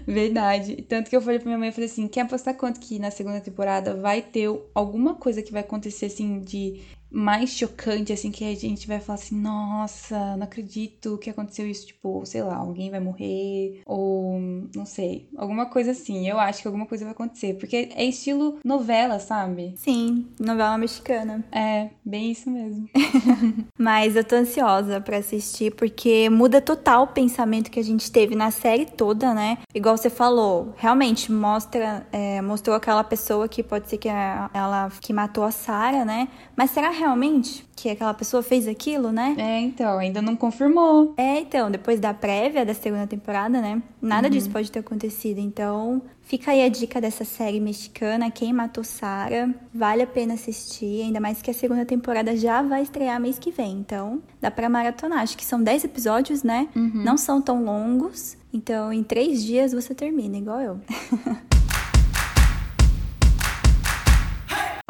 Verdade. 0.06 0.84
Tanto 0.88 1.08
que 1.08 1.16
eu 1.16 1.20
falei 1.20 1.38
pra 1.38 1.46
minha 1.46 1.58
mãe, 1.58 1.68
eu 1.68 1.72
falei 1.72 1.88
assim, 1.88 2.08
quer 2.08 2.22
apostar 2.22 2.54
quanto 2.54 2.80
que 2.80 2.98
na 2.98 3.10
segunda 3.10 3.40
temporada 3.40 3.94
vai 3.94 4.20
ter 4.20 4.48
alguma 4.74 5.14
coisa 5.14 5.42
que 5.42 5.52
vai 5.52 5.60
acontecer, 5.60 6.06
assim, 6.06 6.40
de 6.40 6.80
mais 7.12 7.50
chocante, 7.50 8.12
assim, 8.12 8.30
que 8.30 8.44
a 8.44 8.54
gente 8.54 8.86
vai 8.86 8.98
falar 8.98 9.18
assim, 9.18 9.38
nossa, 9.38 10.36
não 10.36 10.44
acredito 10.44 11.18
que 11.18 11.30
aconteceu 11.30 11.66
isso, 11.68 11.86
tipo, 11.86 12.24
sei 12.24 12.42
lá, 12.42 12.56
alguém 12.56 12.90
vai 12.90 13.00
morrer, 13.00 13.82
ou 13.84 14.40
não 14.74 14.86
sei, 14.86 15.28
alguma 15.36 15.66
coisa 15.66 15.90
assim. 15.90 16.28
Eu 16.28 16.38
acho 16.38 16.62
que 16.62 16.68
alguma 16.68 16.86
coisa 16.86 17.04
vai 17.04 17.12
acontecer, 17.12 17.54
porque 17.54 17.90
é 17.94 18.04
estilo 18.04 18.58
novela, 18.64 19.18
sabe? 19.18 19.74
Sim, 19.76 20.26
novela 20.40 20.78
mexicana. 20.78 21.44
É, 21.52 21.90
bem 22.04 22.30
isso 22.30 22.50
mesmo. 22.50 22.88
Mas 23.78 24.16
eu 24.16 24.24
tô 24.24 24.36
ansiosa 24.36 25.00
para 25.00 25.18
assistir, 25.18 25.74
porque 25.74 26.30
muda 26.30 26.60
total 26.60 27.04
o 27.04 27.08
pensamento 27.08 27.70
que 27.70 27.80
a 27.80 27.84
gente 27.84 28.10
teve 28.10 28.34
na 28.34 28.50
série 28.50 28.86
toda, 28.86 29.34
né? 29.34 29.58
Igual 29.74 29.96
você 29.96 30.08
falou, 30.08 30.72
realmente 30.76 31.30
mostra, 31.30 32.06
é, 32.12 32.40
mostrou 32.40 32.74
aquela 32.76 33.04
pessoa 33.04 33.48
que 33.48 33.62
pode 33.62 33.88
ser 33.88 33.98
que 33.98 34.08
a, 34.08 34.50
ela 34.54 34.90
que 35.00 35.12
matou 35.12 35.44
a 35.44 35.50
Sarah, 35.50 36.04
né? 36.04 36.28
Mas 36.56 36.70
será 36.70 36.90
realmente 37.02 37.66
que 37.74 37.88
aquela 37.88 38.14
pessoa 38.14 38.42
fez 38.42 38.68
aquilo, 38.68 39.10
né? 39.10 39.34
É, 39.36 39.60
então, 39.60 39.98
ainda 39.98 40.22
não 40.22 40.36
confirmou. 40.36 41.14
É, 41.16 41.40
então, 41.40 41.68
depois 41.68 41.98
da 41.98 42.14
prévia 42.14 42.64
da 42.64 42.74
segunda 42.74 43.06
temporada, 43.08 43.60
né? 43.60 43.82
Nada 44.00 44.28
uhum. 44.28 44.32
disso 44.32 44.48
pode 44.50 44.70
ter 44.70 44.78
acontecido. 44.78 45.38
Então, 45.38 46.00
fica 46.22 46.52
aí 46.52 46.62
a 46.62 46.68
dica 46.68 47.00
dessa 47.00 47.24
série 47.24 47.58
mexicana, 47.58 48.30
Quem 48.30 48.52
Matou 48.52 48.84
Sara. 48.84 49.52
Vale 49.74 50.02
a 50.02 50.06
pena 50.06 50.34
assistir, 50.34 51.02
ainda 51.02 51.20
mais 51.20 51.42
que 51.42 51.50
a 51.50 51.54
segunda 51.54 51.84
temporada 51.84 52.36
já 52.36 52.62
vai 52.62 52.82
estrear 52.82 53.20
mês 53.20 53.38
que 53.38 53.50
vem. 53.50 53.72
Então, 53.72 54.22
dá 54.40 54.50
pra 54.50 54.68
maratonar. 54.68 55.18
Acho 55.18 55.36
que 55.36 55.44
são 55.44 55.60
10 55.60 55.84
episódios, 55.84 56.44
né? 56.44 56.68
Uhum. 56.76 57.02
Não 57.02 57.16
são 57.16 57.42
tão 57.42 57.64
longos. 57.64 58.36
Então, 58.52 58.92
em 58.92 59.02
três 59.02 59.42
dias 59.42 59.72
você 59.72 59.92
termina, 59.92 60.38
igual 60.38 60.60
eu. 60.60 60.80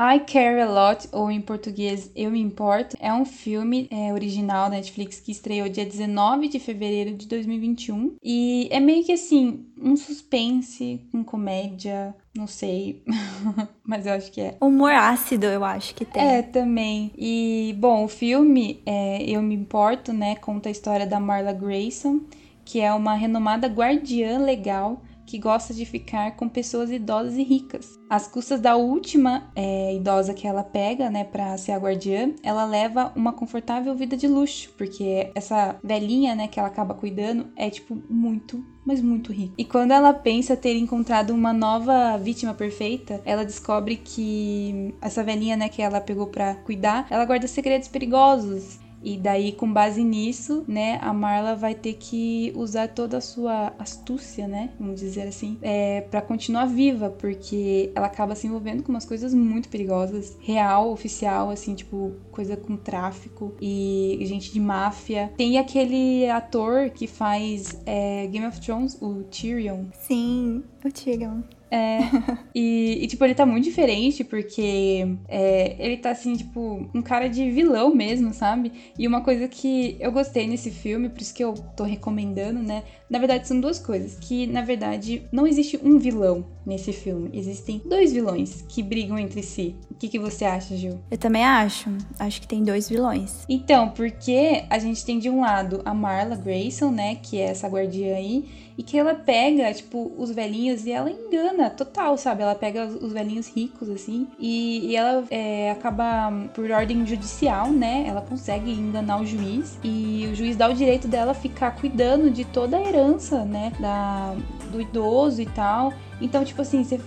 I 0.02 0.18
Care 0.18 0.60
a 0.60 0.68
Lot, 0.68 1.08
ou 1.12 1.30
em 1.30 1.40
português 1.40 2.10
Eu 2.16 2.32
Me 2.32 2.40
Importo, 2.40 2.96
é 2.98 3.12
um 3.12 3.24
filme 3.24 3.86
é, 3.88 4.12
original 4.12 4.68
da 4.68 4.76
Netflix 4.76 5.20
que 5.20 5.30
estreou 5.30 5.68
dia 5.68 5.86
19 5.86 6.48
de 6.48 6.58
fevereiro 6.58 7.16
de 7.16 7.28
2021 7.28 8.16
e 8.20 8.68
é 8.72 8.80
meio 8.80 9.04
que 9.04 9.12
assim, 9.12 9.64
um 9.80 9.94
suspense, 9.94 11.06
um 11.14 11.22
comédia, 11.22 12.12
não 12.36 12.48
sei, 12.48 13.04
mas 13.86 14.04
eu 14.04 14.14
acho 14.14 14.32
que 14.32 14.40
é. 14.40 14.56
Humor 14.60 14.92
ácido, 14.92 15.46
eu 15.46 15.64
acho 15.64 15.94
que 15.94 16.04
tem. 16.04 16.20
É, 16.20 16.42
também. 16.42 17.12
E, 17.16 17.76
bom, 17.78 18.04
o 18.04 18.08
filme 18.08 18.82
é, 18.84 19.22
Eu 19.22 19.40
Me 19.40 19.54
Importo, 19.54 20.12
né, 20.12 20.34
conta 20.34 20.68
a 20.68 20.72
história 20.72 21.06
da 21.06 21.20
Marla 21.20 21.52
Grayson, 21.52 22.22
que 22.64 22.80
é 22.80 22.92
uma 22.92 23.14
renomada 23.14 23.68
guardiã 23.68 24.38
legal 24.38 25.00
que 25.32 25.38
gosta 25.38 25.72
de 25.72 25.86
ficar 25.86 26.36
com 26.36 26.46
pessoas 26.46 26.90
idosas 26.90 27.38
e 27.38 27.42
ricas. 27.42 27.98
Às 28.10 28.28
custas 28.28 28.60
da 28.60 28.76
última 28.76 29.50
é, 29.56 29.94
idosa 29.94 30.34
que 30.34 30.46
ela 30.46 30.62
pega, 30.62 31.08
né, 31.08 31.24
pra 31.24 31.56
ser 31.56 31.72
a 31.72 31.78
guardiã, 31.78 32.34
ela 32.42 32.66
leva 32.66 33.10
uma 33.16 33.32
confortável 33.32 33.94
vida 33.94 34.14
de 34.14 34.28
luxo, 34.28 34.70
porque 34.76 35.30
essa 35.34 35.76
velhinha, 35.82 36.34
né, 36.34 36.48
que 36.48 36.60
ela 36.60 36.68
acaba 36.68 36.92
cuidando 36.92 37.50
é, 37.56 37.70
tipo, 37.70 37.98
muito, 38.10 38.62
mas 38.84 39.00
muito 39.00 39.32
rica. 39.32 39.54
E 39.56 39.64
quando 39.64 39.92
ela 39.92 40.12
pensa 40.12 40.54
ter 40.54 40.76
encontrado 40.76 41.30
uma 41.30 41.54
nova 41.54 42.18
vítima 42.18 42.52
perfeita, 42.52 43.22
ela 43.24 43.42
descobre 43.42 43.96
que 43.96 44.94
essa 45.00 45.24
velhinha, 45.24 45.56
né, 45.56 45.70
que 45.70 45.80
ela 45.80 45.98
pegou 45.98 46.26
pra 46.26 46.56
cuidar, 46.56 47.06
ela 47.08 47.24
guarda 47.24 47.46
segredos 47.46 47.88
perigosos 47.88 48.81
E 49.02 49.16
daí, 49.16 49.52
com 49.52 49.72
base 49.72 50.02
nisso, 50.02 50.64
né, 50.66 50.98
a 51.02 51.12
Marla 51.12 51.54
vai 51.54 51.74
ter 51.74 51.94
que 51.94 52.52
usar 52.54 52.88
toda 52.88 53.18
a 53.18 53.20
sua 53.20 53.72
astúcia, 53.78 54.46
né, 54.46 54.70
vamos 54.78 55.00
dizer 55.00 55.22
assim, 55.22 55.58
é, 55.62 56.02
para 56.02 56.20
continuar 56.20 56.66
viva, 56.66 57.10
porque 57.10 57.90
ela 57.94 58.06
acaba 58.06 58.34
se 58.34 58.46
envolvendo 58.46 58.82
com 58.82 58.90
umas 58.90 59.04
coisas 59.04 59.34
muito 59.34 59.68
perigosas, 59.68 60.36
real, 60.40 60.90
oficial, 60.90 61.50
assim, 61.50 61.74
tipo, 61.74 62.12
coisa 62.30 62.56
com 62.56 62.76
tráfico 62.76 63.54
e 63.60 64.18
gente 64.22 64.52
de 64.52 64.60
máfia. 64.60 65.32
Tem 65.36 65.58
aquele 65.58 66.28
ator 66.28 66.90
que 66.90 67.06
faz 67.06 67.80
é, 67.86 68.26
Game 68.26 68.46
of 68.46 68.60
Thrones, 68.60 68.96
o 69.00 69.22
Tyrion. 69.24 69.84
Sim, 69.92 70.62
o 70.84 70.90
Tyrion. 70.90 71.42
É. 71.72 72.00
e, 72.54 72.98
e, 73.02 73.06
tipo, 73.06 73.24
ele 73.24 73.34
tá 73.34 73.46
muito 73.46 73.64
diferente 73.64 74.22
porque 74.22 75.16
é, 75.26 75.74
ele 75.78 75.96
tá 75.96 76.10
assim, 76.10 76.36
tipo, 76.36 76.86
um 76.94 77.00
cara 77.00 77.28
de 77.28 77.50
vilão 77.50 77.94
mesmo, 77.94 78.34
sabe? 78.34 78.70
E 78.98 79.08
uma 79.08 79.22
coisa 79.22 79.48
que 79.48 79.96
eu 79.98 80.12
gostei 80.12 80.46
nesse 80.46 80.70
filme, 80.70 81.08
por 81.08 81.22
isso 81.22 81.34
que 81.34 81.42
eu 81.42 81.54
tô 81.74 81.84
recomendando, 81.84 82.62
né? 82.62 82.82
Na 83.08 83.18
verdade, 83.18 83.48
são 83.48 83.58
duas 83.58 83.78
coisas. 83.78 84.18
Que, 84.20 84.46
na 84.46 84.60
verdade, 84.60 85.22
não 85.32 85.46
existe 85.46 85.80
um 85.82 85.98
vilão 85.98 86.44
nesse 86.66 86.92
filme. 86.92 87.30
Existem 87.32 87.80
dois 87.86 88.12
vilões 88.12 88.62
que 88.68 88.82
brigam 88.82 89.18
entre 89.18 89.42
si. 89.42 89.74
O 89.90 89.94
que, 89.94 90.08
que 90.08 90.18
você 90.18 90.44
acha, 90.44 90.76
Gil? 90.76 91.00
Eu 91.10 91.18
também 91.18 91.44
acho. 91.44 91.90
Acho 92.18 92.40
que 92.40 92.46
tem 92.46 92.62
dois 92.62 92.88
vilões. 92.88 93.44
Então, 93.48 93.88
porque 93.90 94.64
a 94.68 94.78
gente 94.78 95.04
tem 95.04 95.18
de 95.18 95.30
um 95.30 95.40
lado 95.40 95.80
a 95.84 95.94
Marla 95.94 96.36
Grayson, 96.36 96.90
né? 96.90 97.16
Que 97.16 97.38
é 97.38 97.44
essa 97.44 97.68
guardiã 97.68 98.14
aí 98.14 98.44
e 98.76 98.82
que 98.82 98.98
ela 98.98 99.14
pega, 99.14 99.72
tipo, 99.72 100.12
os 100.16 100.30
velhinhos 100.30 100.84
e 100.86 100.92
ela 100.92 101.10
engana 101.10 101.70
total, 101.70 102.16
sabe? 102.16 102.42
Ela 102.42 102.54
pega 102.54 102.86
os 102.86 103.12
velhinhos 103.12 103.48
ricos, 103.48 103.88
assim, 103.88 104.26
e, 104.38 104.90
e 104.90 104.96
ela 104.96 105.24
é, 105.30 105.70
acaba, 105.70 106.32
por 106.54 106.70
ordem 106.70 107.06
judicial, 107.06 107.70
né? 107.70 108.04
Ela 108.06 108.20
consegue 108.22 108.70
enganar 108.70 109.20
o 109.20 109.26
juiz 109.26 109.78
e 109.82 110.28
o 110.32 110.34
juiz 110.34 110.56
dá 110.56 110.68
o 110.68 110.74
direito 110.74 111.08
dela 111.08 111.34
ficar 111.34 111.72
cuidando 111.72 112.30
de 112.30 112.44
toda 112.44 112.76
a 112.76 112.82
herança, 112.82 113.44
né? 113.44 113.72
Da, 113.78 114.34
do 114.72 114.80
idoso 114.80 115.40
e 115.40 115.46
tal. 115.46 115.92
Então, 116.20 116.44
tipo 116.44 116.62
assim, 116.62 116.84
você, 116.84 117.00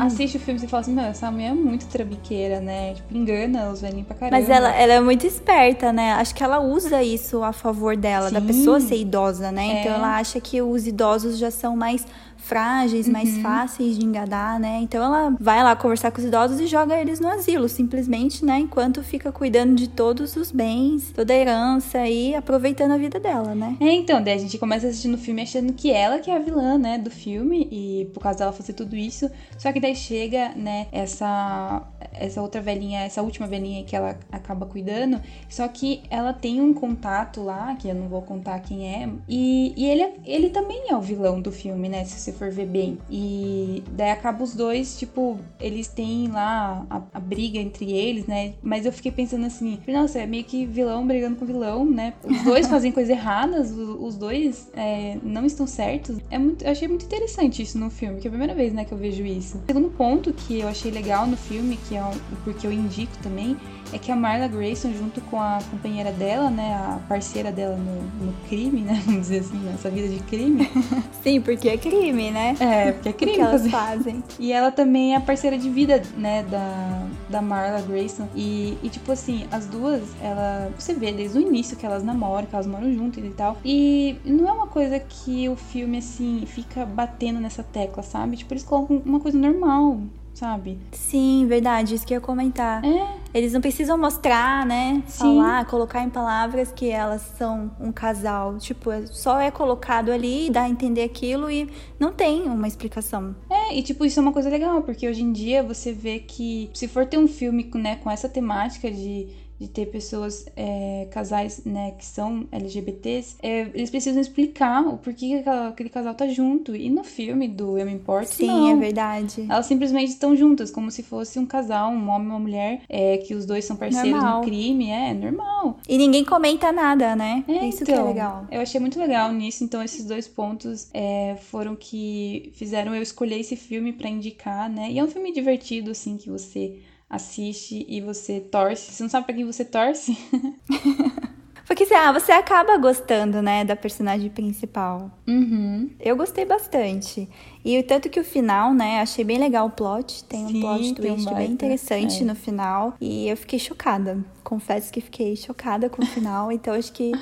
assiste 0.00 0.36
o 0.36 0.40
filme 0.40 0.60
e 0.62 0.68
fala 0.68 0.80
assim, 0.82 0.94
meu, 0.94 1.04
essa 1.04 1.30
mulher 1.30 1.50
é 1.50 1.54
muito 1.54 1.86
trabiqueira, 1.86 2.60
né? 2.60 2.94
Tipo, 2.94 3.16
engana 3.16 3.70
os 3.70 3.80
velhinhos 3.80 4.06
pra 4.06 4.16
caramba. 4.16 4.38
Mas 4.38 4.48
ela, 4.48 4.72
ela 4.72 4.92
é 4.94 5.00
muito 5.00 5.26
esperta, 5.26 5.92
né? 5.92 6.12
Acho 6.12 6.34
que 6.34 6.42
ela 6.42 6.60
usa 6.60 7.02
isso 7.02 7.42
a 7.42 7.52
favor 7.52 7.96
dela, 7.96 8.28
Sim. 8.28 8.34
da 8.34 8.40
pessoa 8.40 8.80
ser 8.80 8.96
idosa, 8.96 9.50
né? 9.50 9.66
É. 9.66 9.80
Então 9.80 9.94
ela 9.94 10.16
acha 10.16 10.40
que 10.40 10.62
os 10.62 10.86
idosos 10.86 11.38
já 11.38 11.50
são 11.50 11.76
mais 11.76 12.06
frágeis, 12.50 13.06
uhum. 13.06 13.12
mais 13.12 13.38
fáceis 13.38 13.96
de 13.96 14.04
enganar, 14.04 14.58
né? 14.58 14.80
Então 14.82 15.04
ela 15.04 15.36
vai 15.38 15.62
lá 15.62 15.76
conversar 15.76 16.10
com 16.10 16.18
os 16.18 16.26
idosos 16.26 16.58
e 16.58 16.66
joga 16.66 17.00
eles 17.00 17.20
no 17.20 17.28
asilo, 17.28 17.68
simplesmente, 17.68 18.44
né? 18.44 18.58
Enquanto 18.58 19.04
fica 19.04 19.30
cuidando 19.30 19.76
de 19.76 19.86
todos 19.86 20.34
os 20.34 20.50
bens, 20.50 21.12
toda 21.14 21.32
a 21.32 21.36
herança 21.36 22.04
e 22.08 22.34
aproveitando 22.34 22.90
a 22.90 22.96
vida 22.96 23.20
dela, 23.20 23.54
né? 23.54 23.76
É, 23.80 23.92
então, 23.92 24.20
daí 24.20 24.34
a 24.34 24.38
gente 24.38 24.58
começa 24.58 24.88
assistindo 24.88 25.14
o 25.14 25.18
filme 25.18 25.42
achando 25.42 25.72
que 25.72 25.92
ela 25.92 26.18
que 26.18 26.28
é 26.28 26.34
a 26.34 26.40
vilã, 26.40 26.76
né, 26.76 26.98
do 26.98 27.10
filme 27.10 27.68
e 27.70 28.10
por 28.12 28.20
causa 28.20 28.40
dela 28.40 28.52
fazer 28.52 28.72
tudo 28.72 28.96
isso, 28.96 29.30
só 29.56 29.72
que 29.72 29.78
daí 29.78 29.94
chega, 29.94 30.48
né, 30.56 30.88
essa 30.90 31.86
essa 32.12 32.42
outra 32.42 32.60
velhinha, 32.60 33.00
essa 33.00 33.22
última 33.22 33.46
velhinha 33.46 33.84
que 33.84 33.94
ela 33.94 34.18
acaba 34.32 34.66
cuidando, 34.66 35.20
só 35.48 35.68
que 35.68 36.02
ela 36.10 36.32
tem 36.32 36.60
um 36.60 36.74
contato 36.74 37.42
lá, 37.42 37.76
que 37.76 37.88
eu 37.88 37.94
não 37.94 38.08
vou 38.08 38.22
contar 38.22 38.58
quem 38.60 38.88
é, 38.88 39.08
e, 39.28 39.72
e 39.76 39.86
ele, 39.86 40.14
ele 40.24 40.50
também 40.50 40.90
é 40.90 40.96
o 40.96 41.00
vilão 41.00 41.40
do 41.40 41.52
filme, 41.52 41.88
né, 41.88 42.04
se 42.04 42.18
você 42.18 42.32
for 42.40 42.50
ver 42.50 42.66
bem. 42.66 42.98
E 43.10 43.84
daí 43.92 44.10
acaba 44.10 44.42
os 44.42 44.54
dois, 44.54 44.98
tipo, 44.98 45.38
eles 45.60 45.88
têm 45.88 46.28
lá 46.28 46.86
a, 46.88 47.02
a 47.12 47.20
briga 47.20 47.58
entre 47.58 47.92
eles, 47.92 48.26
né, 48.26 48.54
mas 48.62 48.86
eu 48.86 48.92
fiquei 48.92 49.12
pensando 49.12 49.44
assim, 49.44 49.78
nossa, 49.86 50.18
é 50.18 50.26
meio 50.26 50.44
que 50.44 50.64
vilão 50.64 51.06
brigando 51.06 51.36
com 51.36 51.44
vilão, 51.44 51.84
né, 51.84 52.14
os 52.24 52.42
dois 52.42 52.66
fazem 52.68 52.90
coisas 52.90 53.10
erradas, 53.10 53.70
os, 53.70 54.16
dois 54.16 54.70
é, 54.74 55.18
não 55.22 55.44
estão 55.44 55.66
certos. 55.66 56.16
É 56.30 56.38
muito, 56.38 56.64
eu 56.64 56.70
achei 56.70 56.88
muito 56.88 57.04
interessante 57.04 57.62
isso 57.62 57.78
no 57.78 57.90
filme, 57.90 58.20
que 58.20 58.26
é 58.26 58.30
a 58.30 58.32
primeira 58.32 58.54
vez, 58.54 58.72
né, 58.72 58.86
que 58.86 58.92
eu 58.92 58.98
vejo 58.98 59.24
isso. 59.24 59.58
O 59.58 59.66
segundo 59.66 59.90
ponto 59.90 60.32
que 60.32 60.60
eu 60.60 60.68
achei 60.68 60.90
legal 60.90 61.26
no 61.26 61.36
filme, 61.36 61.78
que 61.88 61.96
é 61.96 62.02
porque 62.42 62.66
eu 62.66 62.72
indico 62.72 63.12
também, 63.22 63.56
é 63.92 63.98
que 63.98 64.10
a 64.10 64.16
Marla 64.16 64.48
Grayson, 64.48 64.92
junto 64.92 65.20
com 65.22 65.40
a 65.40 65.58
companheira 65.70 66.12
dela, 66.12 66.50
né, 66.50 66.74
a 66.74 67.00
parceira 67.08 67.50
dela 67.50 67.76
no, 67.76 68.26
no 68.26 68.32
crime, 68.48 68.82
né, 68.82 69.00
vamos 69.06 69.22
dizer 69.22 69.40
assim, 69.40 69.58
nessa 69.58 69.90
vida 69.90 70.08
de 70.08 70.20
crime. 70.20 70.68
Sim, 71.22 71.40
porque 71.40 71.68
é 71.68 71.76
crime, 71.76 72.30
né? 72.30 72.56
É, 72.60 72.92
porque 72.92 73.08
é 73.08 73.12
crime. 73.12 73.34
que 73.34 73.40
elas 73.40 73.66
fazem. 73.68 74.22
E 74.38 74.52
ela 74.52 74.70
também 74.70 75.14
é 75.14 75.16
a 75.16 75.20
parceira 75.20 75.58
de 75.58 75.68
vida, 75.68 76.02
né, 76.16 76.42
da, 76.44 77.06
da 77.28 77.42
Marla 77.42 77.80
Grayson. 77.82 78.28
E, 78.34 78.78
e, 78.82 78.88
tipo 78.88 79.12
assim, 79.12 79.46
as 79.50 79.66
duas, 79.66 80.02
ela, 80.22 80.70
você 80.78 80.94
vê 80.94 81.12
desde 81.12 81.38
o 81.38 81.40
início 81.40 81.76
que 81.76 81.84
elas 81.84 82.02
namoram, 82.02 82.46
que 82.46 82.54
elas 82.54 82.66
moram 82.66 82.92
juntas 82.92 83.24
e 83.24 83.30
tal. 83.30 83.58
E 83.64 84.16
não 84.24 84.48
é 84.48 84.52
uma 84.52 84.66
coisa 84.66 84.98
que 84.98 85.48
o 85.48 85.56
filme, 85.56 85.98
assim, 85.98 86.44
fica 86.46 86.86
batendo 86.86 87.40
nessa 87.40 87.62
tecla, 87.62 88.02
sabe? 88.02 88.36
Tipo, 88.36 88.54
eles 88.54 88.64
colocam 88.64 89.02
uma 89.04 89.20
coisa 89.20 89.38
normal 89.38 90.00
sabe? 90.40 90.78
Sim, 90.92 91.46
verdade, 91.46 91.94
isso 91.94 92.06
que 92.06 92.14
eu 92.14 92.16
ia 92.16 92.20
comentar. 92.20 92.82
É. 92.82 93.20
Eles 93.34 93.52
não 93.52 93.60
precisam 93.60 93.98
mostrar, 93.98 94.64
né? 94.64 95.02
Sim. 95.06 95.36
Falar, 95.36 95.66
colocar 95.66 96.02
em 96.02 96.08
palavras 96.08 96.72
que 96.72 96.88
elas 96.88 97.20
são 97.36 97.70
um 97.78 97.92
casal. 97.92 98.56
Tipo, 98.56 98.90
é, 98.90 99.06
só 99.06 99.38
é 99.38 99.50
colocado 99.50 100.10
ali, 100.10 100.48
dá 100.48 100.62
a 100.62 100.68
entender 100.68 101.02
aquilo 101.02 101.50
e 101.50 101.68
não 101.98 102.10
tem 102.10 102.44
uma 102.44 102.66
explicação. 102.66 103.36
É, 103.50 103.76
e 103.76 103.82
tipo, 103.82 104.04
isso 104.04 104.18
é 104.18 104.22
uma 104.22 104.32
coisa 104.32 104.48
legal, 104.48 104.80
porque 104.82 105.06
hoje 105.06 105.22
em 105.22 105.30
dia 105.30 105.62
você 105.62 105.92
vê 105.92 106.18
que 106.20 106.70
se 106.72 106.88
for 106.88 107.04
ter 107.04 107.18
um 107.18 107.28
filme 107.28 107.70
né, 107.74 107.96
com 107.96 108.10
essa 108.10 108.28
temática 108.28 108.90
de 108.90 109.28
de 109.60 109.68
ter 109.68 109.86
pessoas, 109.86 110.46
é, 110.56 111.06
casais, 111.10 111.62
né, 111.66 111.90
que 111.98 112.06
são 112.06 112.48
LGBTs, 112.50 113.36
é, 113.42 113.68
eles 113.74 113.90
precisam 113.90 114.18
explicar 114.18 114.80
o 114.86 114.96
porquê 114.96 115.42
que 115.42 115.48
aquele 115.50 115.90
casal 115.90 116.14
tá 116.14 116.26
junto. 116.26 116.74
E 116.74 116.88
no 116.88 117.04
filme 117.04 117.46
do 117.46 117.76
Eu 117.76 117.84
Me 117.84 117.92
Importo, 117.92 118.30
Sim, 118.30 118.46
não. 118.46 118.70
é 118.70 118.76
verdade. 118.76 119.44
Elas 119.46 119.66
simplesmente 119.66 120.08
estão 120.08 120.34
juntas, 120.34 120.70
como 120.70 120.90
se 120.90 121.02
fosse 121.02 121.38
um 121.38 121.44
casal, 121.44 121.90
um 121.90 122.08
homem 122.08 122.28
e 122.28 122.30
uma 122.30 122.38
mulher, 122.38 122.82
é, 122.88 123.18
que 123.18 123.34
os 123.34 123.44
dois 123.44 123.66
são 123.66 123.76
parceiros 123.76 124.12
normal. 124.12 124.38
no 124.38 124.44
crime. 124.46 124.88
É, 124.88 125.12
normal. 125.12 125.78
E 125.86 125.98
ninguém 125.98 126.24
comenta 126.24 126.72
nada, 126.72 127.14
né? 127.14 127.44
É, 127.46 127.68
Isso 127.68 127.82
então, 127.82 127.84
que 127.84 127.92
é 127.92 127.94
então, 127.96 128.06
legal. 128.06 128.46
Eu 128.50 128.62
achei 128.62 128.80
muito 128.80 128.98
legal 128.98 129.30
nisso, 129.30 129.62
então 129.62 129.82
esses 129.82 130.06
dois 130.06 130.26
pontos 130.26 130.88
é, 130.94 131.36
foram 131.50 131.76
que 131.76 132.50
fizeram 132.54 132.94
eu 132.94 133.02
escolher 133.02 133.38
esse 133.38 133.56
filme 133.56 133.92
para 133.92 134.08
indicar, 134.08 134.70
né? 134.70 134.90
E 134.90 134.98
é 134.98 135.04
um 135.04 135.08
filme 135.08 135.32
divertido, 135.32 135.90
assim, 135.90 136.16
que 136.16 136.30
você 136.30 136.78
assiste 137.10 137.84
e 137.88 138.00
você 138.00 138.38
torce. 138.40 138.92
Você 138.92 139.02
não 139.02 139.10
sabe 139.10 139.26
para 139.26 139.34
quem 139.34 139.44
você 139.44 139.64
torce? 139.64 140.16
Porque 141.66 141.86
ah, 141.94 142.10
você 142.10 142.32
acaba 142.32 142.76
gostando, 142.78 143.40
né, 143.40 143.64
da 143.64 143.76
personagem 143.76 144.28
principal. 144.28 145.08
Uhum. 145.28 145.88
Eu 146.00 146.16
gostei 146.16 146.44
bastante. 146.44 147.28
E 147.64 147.80
tanto 147.84 148.10
que 148.10 148.18
o 148.18 148.24
final, 148.24 148.74
né, 148.74 149.00
achei 149.00 149.24
bem 149.24 149.38
legal 149.38 149.68
o 149.68 149.70
plot. 149.70 150.24
Tem 150.24 150.48
Sim, 150.48 150.56
um 150.56 150.60
plot 150.60 150.94
twist 150.94 151.28
um 151.28 151.34
bem 151.34 151.52
interessante 151.52 152.22
é. 152.22 152.26
no 152.26 152.34
final. 152.34 152.94
E 153.00 153.28
eu 153.28 153.36
fiquei 153.36 153.60
chocada. 153.60 154.18
Confesso 154.42 154.92
que 154.92 155.00
fiquei 155.00 155.36
chocada 155.36 155.88
com 155.88 156.02
o 156.02 156.06
final. 156.06 156.50
então 156.50 156.74
acho 156.74 156.92
que 156.92 157.12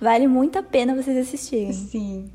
vale 0.00 0.26
muito 0.26 0.58
a 0.58 0.62
pena 0.62 0.94
vocês 0.94 1.16
assistirem. 1.18 1.74
Sim. 1.74 2.30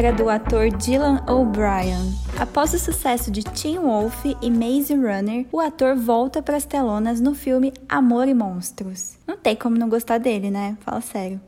Lembra 0.00 0.12
do 0.14 0.30
ator 0.30 0.70
Dylan 0.70 1.22
O'Brien. 1.28 2.14
Após 2.38 2.72
o 2.72 2.78
sucesso 2.78 3.30
de 3.30 3.44
Teen 3.44 3.78
Wolf 3.78 4.24
e 4.40 4.50
Maze 4.50 4.94
Runner, 4.94 5.44
o 5.52 5.60
ator 5.60 5.94
volta 5.94 6.40
para 6.40 6.56
as 6.56 6.64
telonas 6.64 7.20
no 7.20 7.34
filme 7.34 7.70
Amor 7.86 8.26
e 8.26 8.32
Monstros. 8.32 9.18
Não 9.26 9.36
tem 9.36 9.54
como 9.54 9.76
não 9.76 9.90
gostar 9.90 10.16
dele, 10.16 10.50
né? 10.50 10.74
Fala 10.80 11.02
sério. 11.02 11.38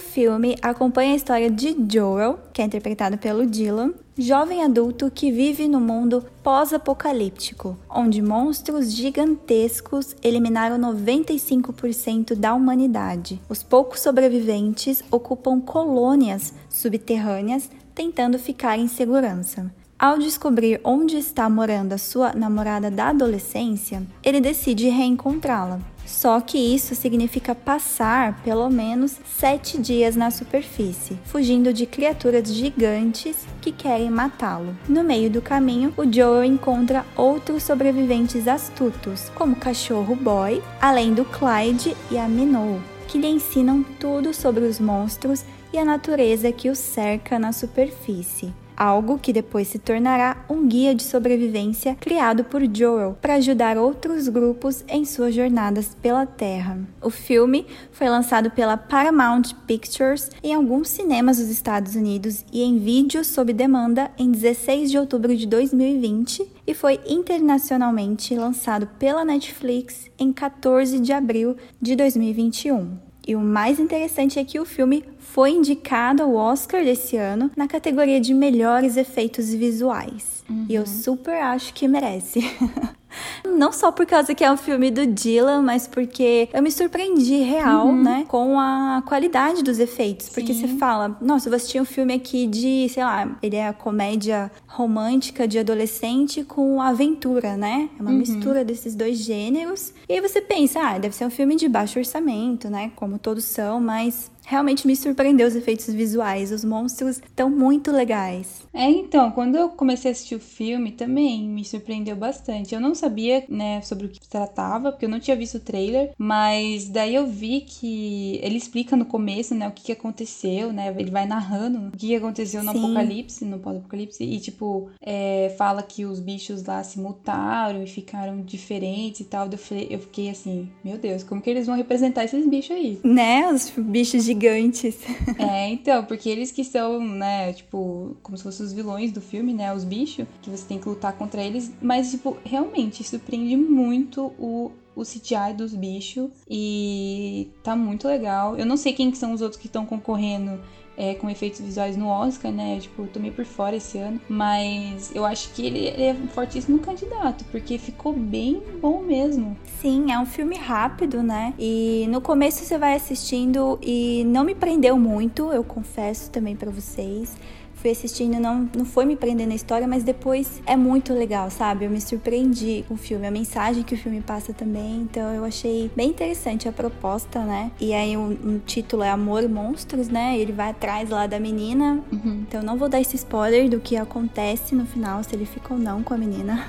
Filme 0.00 0.56
acompanha 0.60 1.12
a 1.12 1.16
história 1.16 1.50
de 1.50 1.76
Joel, 1.88 2.40
que 2.52 2.60
é 2.60 2.64
interpretado 2.64 3.16
pelo 3.16 3.46
Dylan, 3.46 3.92
jovem 4.18 4.64
adulto 4.64 5.10
que 5.10 5.30
vive 5.30 5.68
no 5.68 5.78
mundo 5.78 6.24
pós-apocalíptico, 6.42 7.76
onde 7.88 8.20
monstros 8.20 8.92
gigantescos 8.92 10.16
eliminaram 10.22 10.78
95% 10.78 12.34
da 12.34 12.54
humanidade. 12.54 13.40
Os 13.48 13.62
poucos 13.62 14.00
sobreviventes 14.00 15.02
ocupam 15.10 15.60
colônias 15.60 16.52
subterrâneas 16.68 17.70
tentando 17.94 18.38
ficar 18.38 18.78
em 18.78 18.88
segurança. 18.88 19.72
Ao 19.98 20.18
descobrir 20.18 20.80
onde 20.82 21.18
está 21.18 21.48
morando 21.48 21.92
a 21.92 21.98
sua 21.98 22.32
namorada 22.32 22.90
da 22.90 23.10
adolescência, 23.10 24.02
ele 24.24 24.40
decide 24.40 24.88
reencontrá-la. 24.88 25.78
Só 26.10 26.40
que 26.40 26.58
isso 26.58 26.94
significa 26.96 27.54
passar 27.54 28.42
pelo 28.42 28.68
menos 28.68 29.16
sete 29.38 29.78
dias 29.78 30.16
na 30.16 30.30
superfície, 30.30 31.16
fugindo 31.24 31.72
de 31.72 31.86
criaturas 31.86 32.52
gigantes 32.52 33.36
que 33.60 33.70
querem 33.70 34.10
matá-lo. 34.10 34.76
No 34.88 35.04
meio 35.04 35.30
do 35.30 35.40
caminho, 35.40 35.94
o 35.96 36.04
Joel 36.12 36.44
encontra 36.44 37.06
outros 37.16 37.62
sobreviventes 37.62 38.48
astutos, 38.48 39.30
como 39.36 39.52
o 39.52 39.60
cachorro 39.60 40.16
Boy, 40.16 40.60
além 40.80 41.14
do 41.14 41.24
Clyde 41.24 41.96
e 42.10 42.18
a 42.18 42.28
Minnow, 42.28 42.80
que 43.06 43.16
lhe 43.16 43.28
ensinam 43.28 43.82
tudo 43.98 44.34
sobre 44.34 44.64
os 44.64 44.80
monstros 44.80 45.44
e 45.72 45.78
a 45.78 45.84
natureza 45.84 46.50
que 46.50 46.68
os 46.68 46.78
cerca 46.78 47.38
na 47.38 47.52
superfície 47.52 48.52
algo 48.80 49.18
que 49.18 49.30
depois 49.30 49.68
se 49.68 49.78
tornará 49.78 50.42
um 50.48 50.66
guia 50.66 50.94
de 50.94 51.02
sobrevivência 51.02 51.94
criado 52.00 52.44
por 52.44 52.62
Joel 52.74 53.18
para 53.20 53.34
ajudar 53.34 53.76
outros 53.76 54.26
grupos 54.26 54.82
em 54.88 55.04
suas 55.04 55.34
jornadas 55.34 55.94
pela 56.00 56.24
Terra. 56.24 56.78
O 57.02 57.10
filme 57.10 57.66
foi 57.92 58.08
lançado 58.08 58.50
pela 58.50 58.78
Paramount 58.78 59.52
Pictures 59.66 60.30
em 60.42 60.54
alguns 60.54 60.88
cinemas 60.88 61.36
dos 61.36 61.50
Estados 61.50 61.94
Unidos 61.94 62.42
e 62.50 62.62
em 62.62 62.78
vídeo 62.78 63.22
sob 63.22 63.52
demanda 63.52 64.10
em 64.16 64.30
16 64.30 64.90
de 64.90 64.96
outubro 64.96 65.36
de 65.36 65.46
2020 65.46 66.48
e 66.66 66.72
foi 66.72 66.98
internacionalmente 67.06 68.34
lançado 68.34 68.86
pela 68.98 69.26
Netflix 69.26 70.10
em 70.18 70.32
14 70.32 70.98
de 71.00 71.12
abril 71.12 71.54
de 71.82 71.94
2021. 71.94 73.09
E 73.30 73.36
o 73.36 73.40
mais 73.40 73.78
interessante 73.78 74.40
é 74.40 74.44
que 74.44 74.58
o 74.58 74.64
filme 74.64 75.04
foi 75.20 75.52
indicado 75.52 76.20
ao 76.20 76.34
Oscar 76.34 76.82
desse 76.82 77.16
ano 77.16 77.48
na 77.56 77.68
categoria 77.68 78.20
de 78.20 78.34
melhores 78.34 78.96
efeitos 78.96 79.54
visuais. 79.54 80.42
Uhum. 80.50 80.66
E 80.68 80.74
eu 80.74 80.84
super 80.84 81.40
acho 81.40 81.72
que 81.72 81.86
merece. 81.86 82.40
Não 83.44 83.72
só 83.72 83.90
por 83.90 84.06
causa 84.06 84.34
que 84.34 84.44
é 84.44 84.50
um 84.50 84.56
filme 84.56 84.90
do 84.90 85.06
Dylan, 85.06 85.62
mas 85.62 85.86
porque 85.86 86.48
eu 86.52 86.62
me 86.62 86.70
surpreendi 86.70 87.38
real, 87.42 87.88
uhum. 87.88 88.02
né? 88.02 88.24
Com 88.28 88.58
a 88.58 89.02
qualidade 89.06 89.62
dos 89.62 89.78
efeitos. 89.78 90.28
Porque 90.28 90.54
Sim. 90.54 90.66
você 90.66 90.78
fala, 90.78 91.16
nossa, 91.20 91.48
eu 91.48 91.50
vou 91.50 91.56
assistir 91.56 91.80
um 91.80 91.84
filme 91.84 92.14
aqui 92.14 92.46
de, 92.46 92.88
sei 92.88 93.02
lá, 93.02 93.36
ele 93.42 93.56
é 93.56 93.68
a 93.68 93.72
comédia 93.72 94.50
romântica 94.66 95.46
de 95.46 95.58
adolescente 95.58 96.44
com 96.44 96.80
aventura, 96.80 97.56
né? 97.56 97.88
É 97.98 98.02
uma 98.02 98.10
uhum. 98.10 98.18
mistura 98.18 98.64
desses 98.64 98.94
dois 98.94 99.18
gêneros. 99.18 99.92
E 100.08 100.14
aí 100.14 100.20
você 100.20 100.40
pensa, 100.40 100.80
ah, 100.80 100.98
deve 100.98 101.14
ser 101.14 101.24
um 101.24 101.30
filme 101.30 101.56
de 101.56 101.68
baixo 101.68 101.98
orçamento, 101.98 102.68
né? 102.68 102.92
Como 102.96 103.18
todos 103.18 103.44
são, 103.44 103.80
mas 103.80 104.30
realmente 104.50 104.84
me 104.84 104.96
surpreendeu 104.96 105.46
os 105.46 105.54
efeitos 105.54 105.86
visuais. 105.94 106.50
Os 106.50 106.64
monstros 106.64 107.18
estão 107.18 107.48
muito 107.48 107.92
legais. 107.92 108.62
É, 108.74 108.90
então, 108.90 109.30
quando 109.30 109.54
eu 109.54 109.68
comecei 109.68 110.10
a 110.10 110.12
assistir 110.12 110.34
o 110.34 110.40
filme, 110.40 110.90
também 110.90 111.48
me 111.48 111.64
surpreendeu 111.64 112.16
bastante. 112.16 112.74
Eu 112.74 112.80
não 112.80 112.92
sabia, 112.92 113.44
né, 113.48 113.80
sobre 113.82 114.06
o 114.06 114.08
que 114.08 114.18
se 114.20 114.28
tratava, 114.28 114.90
porque 114.90 115.04
eu 115.04 115.08
não 115.08 115.20
tinha 115.20 115.36
visto 115.36 115.58
o 115.58 115.60
trailer, 115.60 116.12
mas 116.18 116.88
daí 116.88 117.14
eu 117.14 117.28
vi 117.28 117.60
que 117.60 118.40
ele 118.42 118.56
explica 118.56 118.96
no 118.96 119.04
começo, 119.04 119.54
né, 119.54 119.68
o 119.68 119.70
que, 119.70 119.84
que 119.84 119.92
aconteceu, 119.92 120.72
né, 120.72 120.92
ele 120.98 121.12
vai 121.12 121.26
narrando 121.26 121.86
o 121.86 121.90
que, 121.92 122.08
que 122.08 122.16
aconteceu 122.16 122.64
no 122.64 122.72
Sim. 122.72 122.78
apocalipse, 122.78 123.44
no 123.44 123.60
pós-apocalipse, 123.60 124.24
e, 124.24 124.40
tipo, 124.40 124.90
é, 125.00 125.54
fala 125.56 125.80
que 125.80 126.04
os 126.04 126.18
bichos 126.18 126.64
lá 126.64 126.82
se 126.82 126.98
mutaram 126.98 127.84
e 127.84 127.86
ficaram 127.86 128.42
diferentes 128.42 129.20
e 129.20 129.24
tal. 129.24 129.48
Eu, 129.50 129.58
falei, 129.58 129.86
eu 129.90 130.00
fiquei 130.00 130.28
assim, 130.28 130.68
meu 130.84 130.98
Deus, 130.98 131.22
como 131.22 131.40
que 131.40 131.48
eles 131.48 131.66
vão 131.66 131.76
representar 131.76 132.24
esses 132.24 132.44
bichos 132.48 132.72
aí? 132.72 132.98
Né, 133.04 133.48
os 133.52 133.70
bichos 133.76 134.24
gigantes 134.24 134.39
gigantes. 134.40 134.98
É, 135.38 135.68
então, 135.68 136.04
porque 136.04 136.28
eles 136.28 136.50
que 136.50 136.64
são, 136.64 137.00
né, 137.00 137.52
tipo, 137.52 138.16
como 138.22 138.36
se 138.36 138.42
fossem 138.42 138.64
os 138.64 138.72
vilões 138.72 139.12
do 139.12 139.20
filme, 139.20 139.52
né, 139.52 139.72
os 139.72 139.84
bichos, 139.84 140.26
que 140.40 140.50
você 140.50 140.66
tem 140.66 140.78
que 140.78 140.88
lutar 140.88 141.12
contra 141.12 141.42
eles, 141.42 141.70
mas, 141.80 142.10
tipo, 142.10 142.36
realmente 142.44 143.04
surpreende 143.04 143.56
muito 143.56 144.32
o, 144.38 144.72
o 144.96 145.02
CGI 145.02 145.54
dos 145.56 145.74
bichos 145.74 146.30
e 146.48 147.48
tá 147.62 147.76
muito 147.76 148.08
legal. 148.08 148.56
Eu 148.56 148.66
não 148.66 148.76
sei 148.76 148.92
quem 148.92 149.12
são 149.14 149.32
os 149.32 149.40
outros 149.40 149.60
que 149.60 149.66
estão 149.66 149.84
concorrendo 149.84 150.60
é, 151.00 151.14
com 151.14 151.30
efeitos 151.30 151.60
visuais 151.62 151.96
no 151.96 152.08
Oscar, 152.08 152.52
né? 152.52 152.78
Tipo, 152.78 153.04
eu 153.04 153.08
tomei 153.08 153.30
por 153.30 153.46
fora 153.46 153.74
esse 153.74 153.96
ano. 153.96 154.20
Mas 154.28 155.10
eu 155.14 155.24
acho 155.24 155.48
que 155.54 155.64
ele, 155.64 155.88
é 155.88 156.12
um 156.12 156.28
fortíssimo 156.28 156.78
candidato, 156.78 157.42
porque 157.50 157.78
ficou 157.78 158.12
bem 158.12 158.62
bom 158.82 159.00
mesmo. 159.02 159.56
Sim, 159.80 160.12
é 160.12 160.18
um 160.18 160.26
filme 160.26 160.58
rápido, 160.58 161.22
né? 161.22 161.54
E 161.58 162.06
no 162.10 162.20
começo 162.20 162.62
você 162.62 162.76
vai 162.76 162.94
assistindo 162.94 163.78
e 163.80 164.24
não 164.26 164.44
me 164.44 164.54
prendeu 164.54 164.98
muito, 164.98 165.50
eu 165.50 165.64
confesso 165.64 166.30
também 166.30 166.54
para 166.54 166.70
vocês 166.70 167.34
fui 167.80 167.90
assistindo, 167.90 168.38
não, 168.38 168.68
não 168.76 168.84
foi 168.84 169.04
me 169.04 169.16
prender 169.16 169.46
na 169.46 169.54
história, 169.54 169.86
mas 169.86 170.04
depois 170.04 170.62
é 170.66 170.76
muito 170.76 171.12
legal, 171.12 171.50
sabe? 171.50 171.86
Eu 171.86 171.90
me 171.90 172.00
surpreendi 172.00 172.84
com 172.86 172.94
o 172.94 172.96
filme, 172.96 173.26
a 173.26 173.30
mensagem 173.30 173.82
que 173.82 173.94
o 173.94 173.98
filme 173.98 174.20
passa 174.20 174.52
também, 174.52 175.00
então 175.02 175.32
eu 175.34 175.44
achei 175.44 175.90
bem 175.96 176.10
interessante 176.10 176.68
a 176.68 176.72
proposta, 176.72 177.40
né? 177.40 177.70
E 177.80 177.92
aí 177.94 178.16
o, 178.16 178.20
o 178.20 178.58
título 178.66 179.02
é 179.02 179.10
Amor 179.10 179.42
e 179.42 179.48
Monstros, 179.48 180.08
né? 180.08 180.38
Ele 180.38 180.52
vai 180.52 180.70
atrás 180.70 181.08
lá 181.08 181.26
da 181.26 181.40
menina, 181.40 182.00
uhum. 182.12 182.44
então 182.46 182.62
não 182.62 182.76
vou 182.76 182.88
dar 182.88 183.00
esse 183.00 183.16
spoiler 183.16 183.68
do 183.68 183.80
que 183.80 183.96
acontece 183.96 184.74
no 184.74 184.84
final, 184.86 185.22
se 185.24 185.34
ele 185.34 185.46
fica 185.46 185.72
ou 185.72 185.80
não 185.80 186.02
com 186.02 186.14
a 186.14 186.18
menina. 186.18 186.66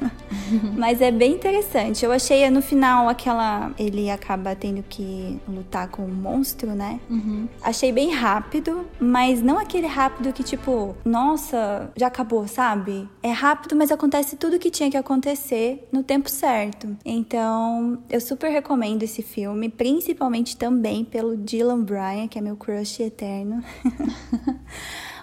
Uhum. 0.51 0.73
mas 0.77 1.01
é 1.01 1.11
bem 1.11 1.33
interessante. 1.33 2.05
Eu 2.05 2.11
achei 2.11 2.49
no 2.49 2.61
final 2.61 3.09
aquela. 3.09 3.71
Ele 3.77 4.09
acaba 4.09 4.55
tendo 4.55 4.83
que 4.83 5.39
lutar 5.47 5.87
com 5.89 6.03
um 6.03 6.13
monstro, 6.13 6.71
né? 6.71 6.99
Uhum. 7.09 7.47
Achei 7.61 7.91
bem 7.91 8.13
rápido, 8.13 8.85
mas 8.99 9.41
não 9.41 9.57
aquele 9.57 9.87
rápido 9.87 10.31
que, 10.33 10.43
tipo, 10.43 10.95
nossa, 11.05 11.91
já 11.95 12.07
acabou, 12.07 12.47
sabe? 12.47 13.09
É 13.21 13.31
rápido, 13.31 13.75
mas 13.75 13.91
acontece 13.91 14.35
tudo 14.35 14.55
o 14.55 14.59
que 14.59 14.69
tinha 14.69 14.89
que 14.89 14.97
acontecer 14.97 15.87
no 15.91 16.03
tempo 16.03 16.29
certo. 16.29 16.95
Então, 17.05 18.03
eu 18.09 18.21
super 18.21 18.49
recomendo 18.49 19.03
esse 19.03 19.21
filme, 19.21 19.69
principalmente 19.69 20.57
também 20.57 21.03
pelo 21.03 21.35
Dylan 21.37 21.81
Bryan, 21.83 22.27
que 22.27 22.37
é 22.37 22.41
meu 22.41 22.55
crush 22.55 23.01
eterno. 23.01 23.63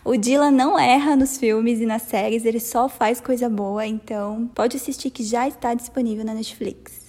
O 0.04 0.16
Dylan 0.16 0.52
não 0.52 0.78
erra 0.78 1.14
nos 1.14 1.36
filmes 1.36 1.80
e 1.80 1.84
nas 1.84 2.00
séries, 2.00 2.46
ele 2.46 2.60
só 2.60 2.88
faz 2.88 3.20
coisa 3.20 3.46
boa, 3.46 3.86
então 3.86 4.50
pode 4.54 4.74
assistir 4.74 5.10
que 5.10 5.22
já 5.22 5.46
está 5.46 5.74
disponível 5.74 6.24
na 6.24 6.32
Netflix. 6.32 7.07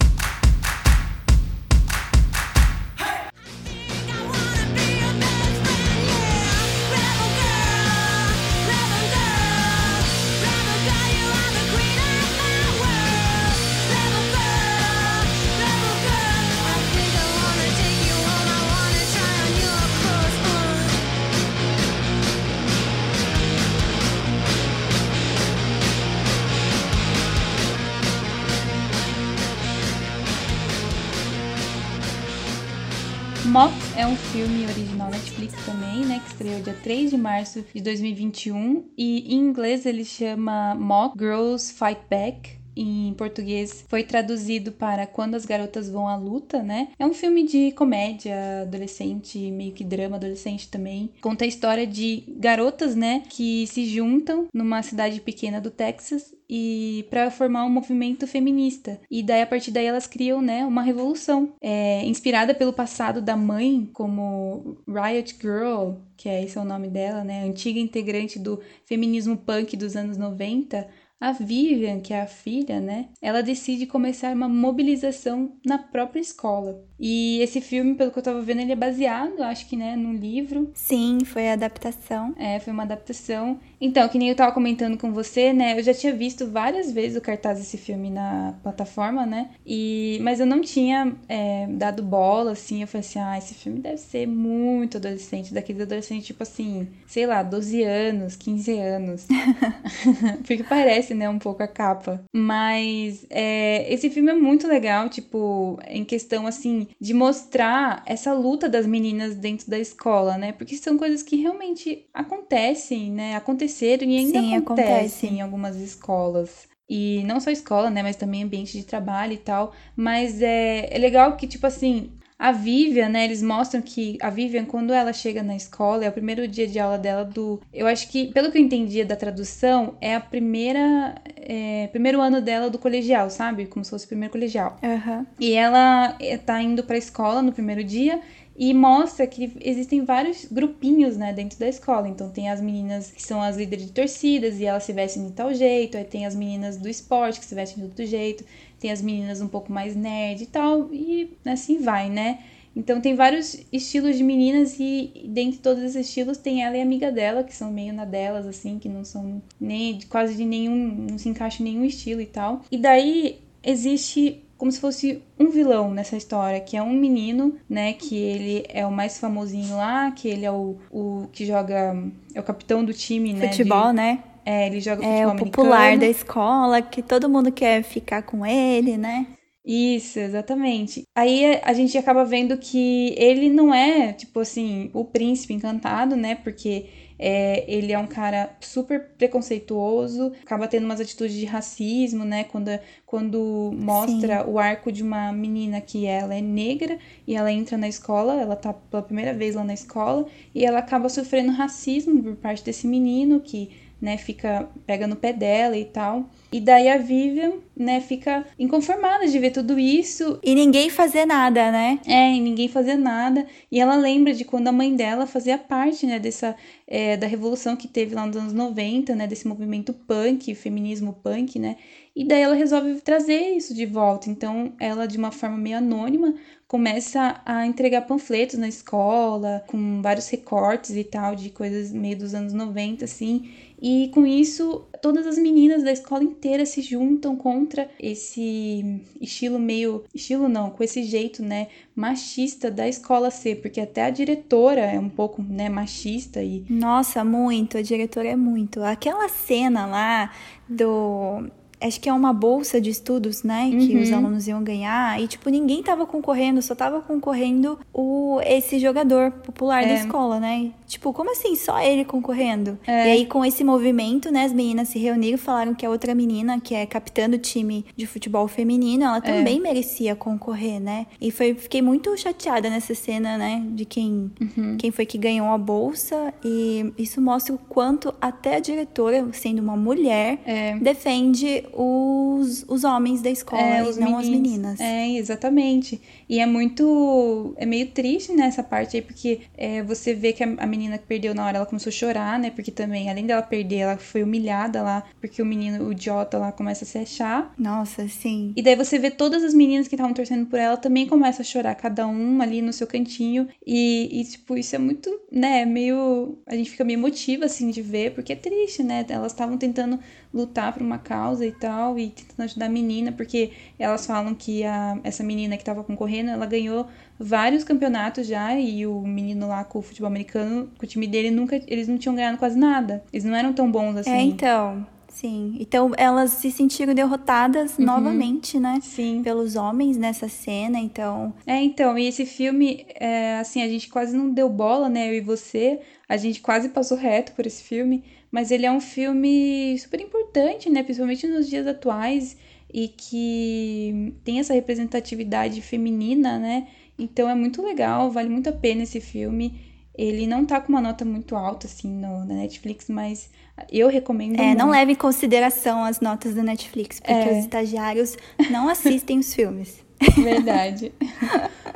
Moth 33.59 33.73
é 33.97 34.07
um 34.07 34.15
filme 34.15 34.63
original 34.63 35.11
Netflix 35.11 35.53
também, 35.65 36.05
né? 36.05 36.21
Que 36.23 36.31
estreou 36.31 36.61
dia 36.61 36.77
3 36.81 37.09
de 37.09 37.17
março 37.17 37.65
de 37.75 37.81
2021. 37.81 38.85
E 38.97 39.35
em 39.35 39.37
inglês 39.37 39.85
ele 39.85 40.05
chama 40.05 40.73
Moth 40.75 41.19
Girls 41.19 41.73
Fight 41.73 41.99
Back 42.09 42.58
em 42.81 43.13
português 43.13 43.85
foi 43.87 44.03
traduzido 44.03 44.71
para 44.71 45.05
Quando 45.05 45.35
as 45.35 45.45
Garotas 45.45 45.89
Vão 45.89 46.07
à 46.07 46.15
Luta, 46.15 46.63
né? 46.63 46.89
É 46.97 47.05
um 47.05 47.13
filme 47.13 47.43
de 47.43 47.71
comédia 47.73 48.61
adolescente, 48.61 49.51
meio 49.51 49.73
que 49.73 49.83
drama 49.83 50.15
adolescente 50.15 50.69
também. 50.69 51.11
Conta 51.21 51.45
a 51.45 51.47
história 51.47 51.85
de 51.85 52.23
garotas, 52.37 52.95
né, 52.95 53.23
que 53.29 53.67
se 53.67 53.85
juntam 53.85 54.47
numa 54.53 54.81
cidade 54.81 55.19
pequena 55.21 55.59
do 55.59 55.69
Texas 55.69 56.33
e 56.49 57.05
para 57.09 57.29
formar 57.29 57.65
um 57.65 57.69
movimento 57.69 58.25
feminista. 58.25 58.99
E 59.09 59.21
daí 59.21 59.41
a 59.41 59.47
partir 59.47 59.71
daí 59.71 59.85
elas 59.85 60.07
criam, 60.07 60.41
né, 60.41 60.65
uma 60.65 60.81
revolução, 60.81 61.53
é, 61.61 62.03
inspirada 62.05 62.55
pelo 62.55 62.73
passado 62.73 63.21
da 63.21 63.35
mãe, 63.35 63.89
como 63.93 64.77
Riot 64.87 65.37
Girl, 65.39 65.93
que 66.17 66.27
é 66.27 66.43
esse 66.43 66.57
é 66.57 66.61
o 66.61 66.65
nome 66.65 66.87
dela, 66.87 67.23
né, 67.23 67.43
antiga 67.43 67.79
integrante 67.79 68.39
do 68.39 68.59
feminismo 68.85 69.37
punk 69.37 69.77
dos 69.77 69.95
anos 69.95 70.17
90 70.17 70.87
a 71.19 71.31
Vivian, 71.31 71.99
que 71.99 72.13
é 72.13 72.21
a 72.21 72.27
filha, 72.27 72.79
né, 72.79 73.07
ela 73.21 73.41
decide 73.41 73.85
começar 73.85 74.33
uma 74.33 74.47
mobilização 74.47 75.53
na 75.65 75.77
própria 75.77 76.19
escola. 76.19 76.83
E 76.99 77.39
esse 77.41 77.61
filme, 77.61 77.95
pelo 77.95 78.11
que 78.11 78.19
eu 78.19 78.23
tava 78.23 78.41
vendo, 78.41 78.61
ele 78.61 78.73
é 78.73 78.75
baseado, 78.75 79.41
acho 79.41 79.67
que, 79.67 79.77
né, 79.77 79.95
num 79.95 80.13
livro. 80.13 80.69
Sim, 80.73 81.19
foi 81.23 81.49
a 81.49 81.53
adaptação. 81.53 82.35
É, 82.37 82.59
foi 82.59 82.73
uma 82.73 82.83
adaptação. 82.83 83.57
Então, 83.79 84.07
que 84.09 84.17
nem 84.17 84.27
eu 84.27 84.35
tava 84.35 84.51
comentando 84.51 84.97
com 84.97 85.13
você, 85.13 85.53
né, 85.53 85.79
eu 85.79 85.83
já 85.83 85.93
tinha 85.93 86.13
visto 86.13 86.47
várias 86.47 86.91
vezes 86.91 87.17
o 87.17 87.21
cartaz 87.21 87.57
desse 87.57 87.77
filme 87.77 88.09
na 88.09 88.53
plataforma, 88.61 89.25
né, 89.25 89.49
e... 89.65 90.19
mas 90.21 90.39
eu 90.39 90.45
não 90.45 90.61
tinha 90.61 91.15
é, 91.27 91.67
dado 91.67 92.03
bola, 92.03 92.51
assim, 92.51 92.81
eu 92.81 92.87
falei 92.87 93.07
assim, 93.07 93.19
ah, 93.19 93.37
esse 93.37 93.53
filme 93.53 93.79
deve 93.79 93.97
ser 93.97 94.27
muito 94.27 94.97
adolescente, 94.97 95.53
daqueles 95.53 95.81
adolescentes, 95.81 96.27
tipo 96.27 96.43
assim, 96.43 96.87
sei 97.07 97.25
lá, 97.25 97.41
12 97.43 97.83
anos, 97.83 98.35
15 98.35 98.77
anos. 98.77 99.27
Porque 100.45 100.63
parece 100.63 101.08
parece, 101.09 101.13
né, 101.13 101.29
um 101.29 101.39
pouco 101.39 101.63
a 101.63 101.67
capa. 101.67 102.23
Mas 102.33 103.25
é, 103.29 103.91
esse 103.91 104.09
filme 104.09 104.31
é 104.31 104.35
muito 104.35 104.67
legal, 104.67 105.09
tipo, 105.09 105.79
em 105.87 106.03
questão, 106.05 106.45
assim, 106.47 106.87
de 106.99 107.13
mostrar 107.13 108.03
essa 108.05 108.33
luta 108.33 108.69
das 108.69 108.85
meninas 108.85 109.35
dentro 109.35 109.69
da 109.69 109.79
escola, 109.79 110.37
né? 110.37 110.51
Porque 110.51 110.75
são 110.77 110.97
coisas 110.97 111.23
que 111.23 111.35
realmente 111.37 112.07
acontecem, 112.13 113.11
né? 113.11 113.35
Aconteceram 113.35 114.07
e 114.07 114.17
ainda 114.17 114.39
Sim, 114.39 114.55
acontecem 114.55 114.89
acontece. 114.89 115.27
em 115.27 115.41
algumas 115.41 115.75
escolas. 115.77 116.67
E 116.89 117.23
não 117.25 117.39
só 117.39 117.51
escola, 117.51 117.89
né? 117.89 118.01
Mas 118.01 118.15
também 118.15 118.43
ambiente 118.43 118.77
de 118.77 118.83
trabalho 118.83 119.33
e 119.33 119.37
tal. 119.37 119.73
Mas 119.95 120.41
é, 120.41 120.87
é 120.91 120.97
legal 120.97 121.37
que, 121.37 121.47
tipo 121.47 121.67
assim, 121.67 122.11
a 122.39 122.53
Vivian, 122.53 123.09
né, 123.09 123.25
eles 123.25 123.43
mostram 123.43 123.81
que 123.81 124.17
a 124.21 124.29
Vivian, 124.29 124.63
quando 124.63 124.93
ela 124.93 125.11
chega 125.11 125.43
na 125.43 125.57
escola, 125.57 126.05
é 126.05 126.09
o 126.09 126.11
primeiro 126.13 126.47
dia 126.47 126.65
de 126.65 126.79
aula 126.79 126.97
dela 126.97 127.25
do. 127.25 127.59
Eu 127.73 127.85
acho 127.85 128.07
que, 128.07 128.31
pelo 128.31 128.49
que 128.49 128.57
eu 128.57 128.61
entendia 128.61 129.05
da 129.05 129.17
tradução, 129.17 129.95
é 129.99 130.15
a 130.15 130.21
primeira. 130.21 131.15
É, 131.35 131.87
primeiro 131.87 132.21
ano 132.21 132.41
dela 132.41 132.69
do 132.69 132.79
colegial, 132.79 133.29
sabe? 133.29 133.65
Como 133.65 133.83
se 133.83 133.91
fosse 133.91 134.05
o 134.05 134.07
primeiro 134.07 134.31
colegial. 134.31 134.79
Uhum. 134.81 135.25
E 135.37 135.53
ela 135.53 136.15
é, 136.17 136.37
tá 136.37 136.61
indo 136.61 136.81
pra 136.81 136.97
escola 136.97 137.41
no 137.41 137.51
primeiro 137.51 137.83
dia 137.83 138.21
e 138.59 138.73
mostra 138.73 139.25
que 139.25 139.53
existem 139.61 140.03
vários 140.03 140.43
grupinhos, 140.51 141.15
né, 141.15 141.31
dentro 141.31 141.57
da 141.57 141.67
escola. 141.69 142.09
Então 142.09 142.29
tem 142.29 142.49
as 142.49 142.59
meninas 142.59 143.09
que 143.09 143.23
são 143.23 143.41
as 143.41 143.55
líderes 143.55 143.85
de 143.85 143.93
torcidas 143.93 144.59
e 144.59 144.65
elas 144.65 144.83
se 144.83 144.91
vestem 144.91 145.27
de 145.27 145.31
tal 145.31 145.53
jeito, 145.53 145.97
aí 145.97 146.03
tem 146.03 146.25
as 146.25 146.35
meninas 146.35 146.75
do 146.75 146.89
esporte 146.89 147.39
que 147.39 147.45
se 147.45 147.55
vestem 147.55 147.77
de 147.77 147.89
outro 147.89 148.05
jeito, 148.05 148.43
tem 148.79 148.91
as 148.91 149.01
meninas 149.01 149.41
um 149.41 149.47
pouco 149.47 149.71
mais 149.71 149.95
nerd 149.95 150.43
e 150.43 150.45
tal, 150.45 150.93
e 150.93 151.37
assim 151.45 151.79
vai, 151.79 152.09
né? 152.09 152.39
Então 152.75 153.01
tem 153.01 153.15
vários 153.15 153.59
estilos 153.73 154.15
de 154.17 154.23
meninas 154.23 154.79
e 154.79 155.11
dentre 155.25 155.59
todos 155.59 155.83
esses 155.83 156.07
estilos 156.07 156.37
tem 156.37 156.63
ela 156.63 156.77
e 156.77 156.79
a 156.79 156.83
amiga 156.83 157.11
dela, 157.11 157.43
que 157.43 157.55
são 157.55 157.71
meio 157.71 157.93
na 157.93 158.05
delas, 158.05 158.45
assim, 158.45 158.79
que 158.79 158.87
não 158.87 159.03
são 159.03 159.41
nem 159.59 159.99
quase 160.07 160.35
de 160.35 160.45
nenhum, 160.45 161.07
não 161.09 161.17
se 161.17 161.27
encaixa 161.27 161.61
em 161.61 161.65
nenhum 161.65 161.83
estilo 161.83 162.21
e 162.21 162.25
tal. 162.25 162.61
E 162.71 162.77
daí 162.77 163.39
existe 163.63 164.43
como 164.59 164.71
se 164.71 164.79
fosse 164.79 165.21
um 165.39 165.49
vilão 165.49 165.89
nessa 165.91 166.17
história, 166.17 166.59
que 166.59 166.75
é 166.75 166.83
um 166.83 166.91
menino, 166.91 167.55
né, 167.69 167.93
que 167.93 168.15
ele 168.15 168.65
é 168.67 168.85
o 168.85 168.91
mais 168.91 169.17
famosinho 169.17 169.77
lá, 169.77 170.11
que 170.11 170.27
ele 170.27 170.45
é 170.45 170.51
o, 170.51 170.75
o 170.91 171.27
que 171.31 171.45
joga, 171.45 171.95
é 172.35 172.39
o 172.39 172.43
capitão 172.43 172.83
do 172.83 172.93
time, 172.93 173.33
né? 173.33 173.47
Futebol, 173.47 173.87
de, 173.87 173.93
né? 173.93 174.23
É, 174.51 174.65
ele 174.65 174.81
joga 174.81 175.03
futebol 175.03 175.21
É 175.21 175.27
o 175.27 175.35
popular 175.35 175.77
americano. 175.89 175.99
da 175.99 176.07
escola, 176.07 176.81
que 176.81 177.03
todo 177.03 177.29
mundo 177.29 177.51
quer 177.51 177.83
ficar 177.83 178.23
com 178.23 178.43
ele, 178.43 178.97
né? 178.97 179.27
Isso, 179.63 180.17
exatamente. 180.17 181.03
Aí 181.15 181.59
a 181.63 181.73
gente 181.73 181.95
acaba 181.97 182.25
vendo 182.25 182.57
que 182.57 183.13
ele 183.15 183.47
não 183.49 183.71
é, 183.71 184.11
tipo 184.13 184.39
assim, 184.39 184.89
o 184.91 185.05
príncipe 185.05 185.53
encantado, 185.53 186.15
né? 186.15 186.33
Porque 186.33 186.87
é, 187.19 187.63
ele 187.71 187.91
é 187.91 187.99
um 187.99 188.07
cara 188.07 188.57
super 188.61 189.09
preconceituoso, 189.17 190.31
acaba 190.41 190.67
tendo 190.67 190.85
umas 190.85 190.99
atitudes 190.99 191.35
de 191.35 191.45
racismo, 191.45 192.25
né? 192.25 192.45
Quando, 192.45 192.71
quando 193.05 193.71
mostra 193.75 194.43
Sim. 194.43 194.49
o 194.49 194.57
arco 194.57 194.91
de 194.91 195.03
uma 195.03 195.31
menina 195.31 195.79
que 195.81 196.07
ela 196.07 196.33
é 196.33 196.41
negra 196.41 196.97
e 197.27 197.35
ela 197.35 197.51
entra 197.51 197.77
na 197.77 197.87
escola, 197.87 198.41
ela 198.41 198.55
tá 198.55 198.73
pela 198.73 199.03
primeira 199.03 199.33
vez 199.33 199.53
lá 199.53 199.63
na 199.63 199.73
escola 199.75 200.25
e 200.55 200.65
ela 200.65 200.79
acaba 200.79 201.07
sofrendo 201.09 201.51
racismo 201.51 202.23
por 202.23 202.35
parte 202.37 202.63
desse 202.63 202.87
menino 202.87 203.39
que 203.41 203.69
né, 204.01 204.17
fica 204.17 204.69
pega 204.85 205.07
no 205.07 205.15
pé 205.15 205.33
dela 205.33 205.77
e 205.77 205.85
tal. 205.85 206.29
E 206.51 206.59
daí 206.59 206.89
a 206.89 206.97
Vivian, 206.97 207.53
né, 207.75 208.01
fica 208.01 208.45
inconformada 208.57 209.27
de 209.27 209.37
ver 209.37 209.51
tudo 209.51 209.77
isso. 209.77 210.39
E 210.43 210.55
ninguém 210.55 210.89
fazer 210.89 211.25
nada, 211.25 211.71
né? 211.71 211.99
É, 212.05 212.33
e 212.33 212.39
ninguém 212.39 212.67
fazer 212.67 212.95
nada. 212.95 213.45
E 213.71 213.79
ela 213.79 213.95
lembra 213.95 214.33
de 214.33 214.45
quando 214.45 214.67
a 214.67 214.71
mãe 214.71 214.95
dela 214.95 215.27
fazia 215.27 215.57
parte, 215.57 216.05
né, 216.05 216.17
dessa, 216.19 216.55
é, 216.87 217.17
da 217.17 217.27
revolução 217.27 217.75
que 217.75 217.87
teve 217.87 218.15
lá 218.15 218.25
nos 218.25 218.37
anos 218.37 218.53
90, 218.53 219.15
né, 219.15 219.27
desse 219.27 219.47
movimento 219.47 219.93
punk, 219.93 220.55
feminismo 220.55 221.13
punk, 221.13 221.59
né. 221.59 221.75
E 222.19 222.25
daí 222.25 222.41
ela 222.41 222.53
resolve 222.53 222.95
trazer 222.99 223.55
isso 223.55 223.73
de 223.73 223.85
volta. 223.85 224.29
Então, 224.29 224.73
ela, 224.77 225.07
de 225.07 225.17
uma 225.17 225.31
forma 225.31 225.57
meio 225.57 225.77
anônima, 225.77 226.35
começa 226.67 227.41
a 227.45 227.65
entregar 227.65 228.01
panfletos 228.01 228.59
na 228.59 228.67
escola, 228.67 229.63
com 229.67 230.01
vários 230.01 230.27
recortes 230.27 230.97
e 230.97 231.03
tal, 231.05 231.33
de 231.33 231.49
coisas 231.49 231.93
meio 231.93 232.17
dos 232.17 232.35
anos 232.35 232.51
90, 232.51 233.05
assim. 233.05 233.49
E 233.81 234.11
com 234.13 234.27
isso, 234.27 234.85
todas 235.01 235.25
as 235.25 235.37
meninas 235.37 235.81
da 235.81 235.93
escola 235.93 236.21
inteira 236.21 236.65
se 236.65 236.81
juntam 236.81 237.37
contra 237.37 237.89
esse 237.97 239.01
estilo 239.21 239.57
meio. 239.57 240.03
estilo 240.13 240.49
não, 240.49 240.71
com 240.71 240.83
esse 240.83 241.03
jeito, 241.03 241.41
né, 241.41 241.69
machista 241.95 242.69
da 242.69 242.85
escola 242.85 243.31
ser, 243.31 243.61
porque 243.61 243.79
até 243.79 244.03
a 244.03 244.09
diretora 244.09 244.81
é 244.81 244.99
um 244.99 245.09
pouco, 245.09 245.41
né, 245.41 245.69
machista 245.69 246.43
e. 246.43 246.65
Nossa, 246.69 247.23
muito, 247.23 247.77
a 247.77 247.81
diretora 247.81 248.27
é 248.27 248.35
muito. 248.35 248.83
Aquela 248.83 249.29
cena 249.29 249.85
lá 249.85 250.33
do 250.67 251.49
acho 251.81 251.99
que 251.99 252.09
é 252.09 252.13
uma 252.13 252.33
bolsa 252.33 252.79
de 252.81 252.89
estudos, 252.89 253.43
né, 253.43 253.69
que 253.69 253.95
uhum. 253.95 254.01
os 254.01 254.11
alunos 254.11 254.47
iam 254.47 254.63
ganhar, 254.63 255.21
e 255.21 255.27
tipo, 255.27 255.49
ninguém 255.49 255.81
tava 255.81 256.05
concorrendo, 256.05 256.61
só 256.61 256.75
tava 256.75 257.01
concorrendo 257.01 257.79
o 257.93 258.39
esse 258.45 258.79
jogador 258.79 259.31
popular 259.31 259.83
é. 259.83 259.87
da 259.87 259.93
escola, 259.95 260.39
né? 260.39 260.71
Tipo, 260.87 261.13
como 261.13 261.31
assim 261.31 261.55
só 261.55 261.79
ele 261.79 262.03
concorrendo? 262.03 262.77
É. 262.85 263.07
E 263.07 263.11
aí 263.11 263.25
com 263.25 263.45
esse 263.45 263.63
movimento, 263.63 264.31
né, 264.31 264.45
as 264.45 264.53
meninas 264.53 264.89
se 264.89 264.99
reuniram, 264.99 265.37
falaram 265.37 265.73
que 265.73 265.85
a 265.85 265.89
outra 265.89 266.13
menina, 266.13 266.59
que 266.59 266.75
é 266.75 266.85
capitã 266.85 267.29
do 267.29 267.37
time 267.37 267.85
de 267.95 268.05
futebol 268.05 268.47
feminino, 268.47 269.03
ela 269.03 269.17
é. 269.17 269.21
também 269.21 269.57
é. 269.57 269.61
merecia 269.61 270.15
concorrer, 270.15 270.79
né? 270.79 271.05
E 271.21 271.31
foi 271.31 271.53
fiquei 271.53 271.81
muito 271.81 272.15
chateada 272.17 272.69
nessa 272.69 272.95
cena, 272.95 273.37
né, 273.37 273.63
de 273.71 273.85
quem 273.85 274.31
uhum. 274.41 274.77
quem 274.77 274.91
foi 274.91 275.05
que 275.05 275.17
ganhou 275.17 275.47
a 275.47 275.57
bolsa, 275.57 276.33
e 276.43 276.91
isso 276.97 277.21
mostra 277.21 277.53
o 277.53 277.57
quanto 277.57 278.13
até 278.19 278.55
a 278.55 278.59
diretora, 278.59 279.27
sendo 279.31 279.59
uma 279.59 279.77
mulher, 279.77 280.39
é. 280.45 280.75
defende 280.79 281.63
os, 281.73 282.65
os 282.67 282.83
homens 282.83 283.21
da 283.21 283.29
escola 283.29 283.61
é, 283.61 283.79
e 283.79 283.83
não 283.99 284.17
meninos. 284.17 284.19
as 284.19 284.29
meninas. 284.29 284.79
É, 284.79 285.09
exatamente. 285.09 286.01
E 286.29 286.39
é 286.39 286.45
muito. 286.45 287.55
É 287.57 287.65
meio 287.65 287.87
triste 287.87 288.31
nessa 288.31 288.61
parte 288.61 288.95
aí, 288.95 289.01
porque 289.01 289.41
é, 289.57 289.81
você 289.81 290.13
vê 290.13 290.31
que 290.31 290.43
a, 290.43 290.47
a, 290.59 290.67
menina 290.67 290.99
que 290.99 291.07
perdeu 291.07 291.33
na 291.33 291.43
hora 291.45 291.57
ela 291.57 291.65
começou 291.65 291.89
a 291.89 291.93
chorar, 291.93 292.37
né? 292.37 292.51
Porque 292.51 292.69
também, 292.69 293.09
além 293.09 293.25
dela 293.25 293.41
perder, 293.41 293.77
ela 293.77 293.97
foi 293.97 294.21
humilhada 294.21 294.83
lá, 294.83 295.03
porque 295.19 295.41
o 295.41 295.45
menino, 295.45 295.87
o 295.87 295.91
idiota 295.91 296.37
lá, 296.37 296.51
começa 296.51 296.83
a 296.83 296.87
se 296.87 296.99
achar. 296.99 297.51
Nossa, 297.57 298.07
sim. 298.07 298.53
E 298.55 298.61
daí 298.61 298.75
você 298.75 298.99
vê 298.99 299.09
todas 299.09 299.43
as 299.43 299.55
meninas 299.55 299.87
que 299.87 299.95
estavam 299.95 300.13
torcendo 300.13 300.45
por 300.45 300.59
ela 300.59 300.77
também 300.77 301.07
começam 301.07 301.41
a 301.41 301.45
chorar, 301.45 301.73
cada 301.73 302.07
um 302.07 302.41
ali 302.41 302.61
no 302.61 302.71
seu 302.71 302.85
cantinho. 302.85 303.47
E, 303.65 304.21
e, 304.21 304.23
tipo, 304.25 304.55
isso 304.55 304.75
é 304.75 304.79
muito, 304.79 305.09
né? 305.31 305.65
Meio. 305.65 306.37
A 306.45 306.55
gente 306.55 306.69
fica 306.69 306.83
meio 306.83 306.99
emotiva, 306.99 307.45
assim, 307.45 307.71
de 307.71 307.81
ver, 307.81 308.13
porque 308.13 308.33
é 308.33 308.35
triste, 308.35 308.83
né? 308.83 309.03
Elas 309.09 309.31
estavam 309.31 309.57
tentando 309.57 309.99
lutar 310.33 310.73
por 310.73 310.81
uma 310.81 310.97
causa 310.97 311.45
e 311.45 311.51
tal, 311.51 311.97
e 311.97 312.09
tentando 312.09 312.45
ajudar 312.45 312.67
a 312.67 312.69
menina, 312.69 313.11
porque 313.11 313.51
elas 313.77 314.05
falam 314.05 314.35
que 314.35 314.63
a, 314.63 314.99
essa 315.03 315.23
menina 315.23 315.55
que 315.55 315.63
estava 315.63 315.83
concorrendo, 315.83 316.18
ela 316.27 316.45
ganhou 316.45 316.87
vários 317.17 317.63
campeonatos 317.63 318.27
já, 318.27 318.55
e 318.55 318.85
o 318.85 319.01
menino 319.01 319.47
lá 319.47 319.63
com 319.63 319.79
o 319.79 319.81
futebol 319.81 320.07
americano, 320.07 320.69
com 320.77 320.85
o 320.85 320.87
time 320.87 321.07
dele, 321.07 321.31
nunca, 321.31 321.61
eles 321.67 321.87
não 321.87 321.97
tinham 321.97 322.15
ganhado 322.15 322.37
quase 322.37 322.57
nada. 322.57 323.03
Eles 323.11 323.25
não 323.25 323.35
eram 323.35 323.53
tão 323.53 323.71
bons 323.71 323.97
assim. 323.97 324.11
É, 324.11 324.21
então. 324.21 324.85
Sim. 325.09 325.57
Então 325.59 325.91
elas 325.97 326.31
se 326.31 326.51
sentiram 326.51 326.93
derrotadas 326.93 327.77
uhum. 327.77 327.85
novamente, 327.85 328.59
né? 328.59 328.79
Sim. 328.81 329.21
Pelos 329.23 329.55
homens 329.55 329.97
nessa 329.97 330.29
cena, 330.29 330.79
então. 330.79 331.33
É, 331.45 331.61
então, 331.61 331.97
e 331.97 332.07
esse 332.07 332.25
filme, 332.25 332.85
é, 332.95 333.37
assim, 333.39 333.61
a 333.61 333.67
gente 333.67 333.89
quase 333.89 334.15
não 334.15 334.29
deu 334.29 334.47
bola, 334.47 334.87
né? 334.87 335.09
Eu 335.09 335.15
e 335.15 335.21
você. 335.21 335.81
A 336.07 336.15
gente 336.15 336.41
quase 336.41 336.69
passou 336.69 336.97
reto 336.97 337.33
por 337.33 337.45
esse 337.45 337.63
filme. 337.63 338.03
Mas 338.31 338.51
ele 338.51 338.65
é 338.65 338.71
um 338.71 338.79
filme 338.79 339.77
super 339.79 339.99
importante, 339.99 340.69
né? 340.69 340.83
Principalmente 340.83 341.27
nos 341.27 341.49
dias 341.49 341.65
atuais 341.65 342.37
e 342.71 342.87
que 342.87 344.13
tem 344.23 344.39
essa 344.39 344.53
representatividade 344.53 345.61
feminina, 345.61 346.37
né? 346.37 346.67
Então 346.97 347.29
é 347.29 347.35
muito 347.35 347.61
legal, 347.61 348.11
vale 348.11 348.29
muito 348.29 348.49
a 348.49 348.53
pena 348.53 348.83
esse 348.83 348.99
filme. 348.99 349.61
Ele 349.97 350.27
não 350.27 350.45
tá 350.45 350.61
com 350.61 350.69
uma 350.69 350.81
nota 350.81 351.03
muito 351.03 351.35
alta, 351.35 351.67
assim, 351.67 351.89
no, 351.89 352.25
na 352.25 352.35
Netflix, 352.35 352.87
mas 352.87 353.29
eu 353.71 353.89
recomendo. 353.89 354.39
É, 354.39 354.47
muito. 354.47 354.59
não 354.59 354.69
leve 354.69 354.93
em 354.93 354.95
consideração 354.95 355.83
as 355.83 355.99
notas 355.99 356.35
da 356.35 356.43
Netflix, 356.43 356.99
porque 356.99 357.13
é. 357.13 357.31
os 357.31 357.37
estagiários 357.39 358.17
não 358.49 358.67
assistem 358.69 359.19
os 359.19 359.33
filmes. 359.33 359.83
Verdade. 360.15 360.93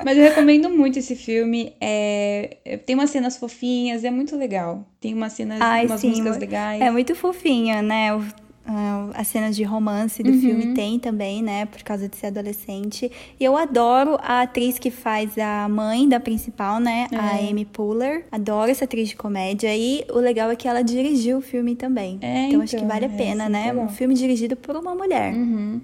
Mas 0.05 0.17
eu 0.17 0.23
recomendo 0.23 0.69
muito 0.69 0.99
esse 0.99 1.15
filme. 1.15 1.73
É, 1.81 2.57
é... 2.63 2.77
Tem 2.77 2.95
umas 2.95 3.09
cenas 3.09 3.35
fofinhas, 3.35 4.03
é 4.05 4.11
muito 4.11 4.37
legal. 4.37 4.85
Tem 5.01 5.13
umas 5.13 5.33
cenas, 5.33 5.59
Ai, 5.61 5.85
umas 5.85 5.99
sim, 5.99 6.09
músicas 6.09 6.37
legais. 6.37 6.81
É 6.81 6.89
muito 6.89 7.15
fofinho, 7.15 7.81
né? 7.81 8.13
O 8.15 8.23
Uh, 8.65 9.11
as 9.13 9.27
cenas 9.27 9.57
de 9.57 9.63
romance 9.63 10.23
do 10.23 10.31
uhum. 10.31 10.39
filme 10.39 10.73
tem 10.73 10.97
também, 10.97 11.43
né? 11.43 11.65
Por 11.65 11.83
causa 11.83 12.07
de 12.07 12.15
ser 12.15 12.27
adolescente. 12.27 13.11
E 13.37 13.43
eu 13.43 13.57
adoro 13.57 14.17
a 14.21 14.41
atriz 14.41 14.79
que 14.79 14.89
faz 14.89 15.37
a 15.37 15.67
mãe 15.67 16.07
da 16.07 16.19
principal, 16.19 16.79
né? 16.79 17.07
É. 17.11 17.15
A 17.15 17.49
Amy 17.49 17.65
Poehler. 17.65 18.25
Adoro 18.31 18.71
essa 18.71 18.85
atriz 18.85 19.09
de 19.09 19.15
comédia. 19.17 19.75
E 19.75 20.05
o 20.09 20.19
legal 20.19 20.49
é 20.49 20.55
que 20.55 20.67
ela 20.67 20.81
dirigiu 20.81 21.39
o 21.39 21.41
filme 21.41 21.75
também. 21.75 22.17
É, 22.21 22.27
então, 22.27 22.47
então, 22.47 22.61
acho 22.61 22.77
que 22.77 22.85
vale 22.85 23.05
a 23.05 23.09
é, 23.09 23.11
pena, 23.11 23.49
né? 23.49 23.73
Um 23.73 23.89
filme 23.89 24.13
dirigido 24.13 24.55
por 24.55 24.75
uma 24.77 24.95
mulher. 24.95 25.33
Uhum. 25.33 25.81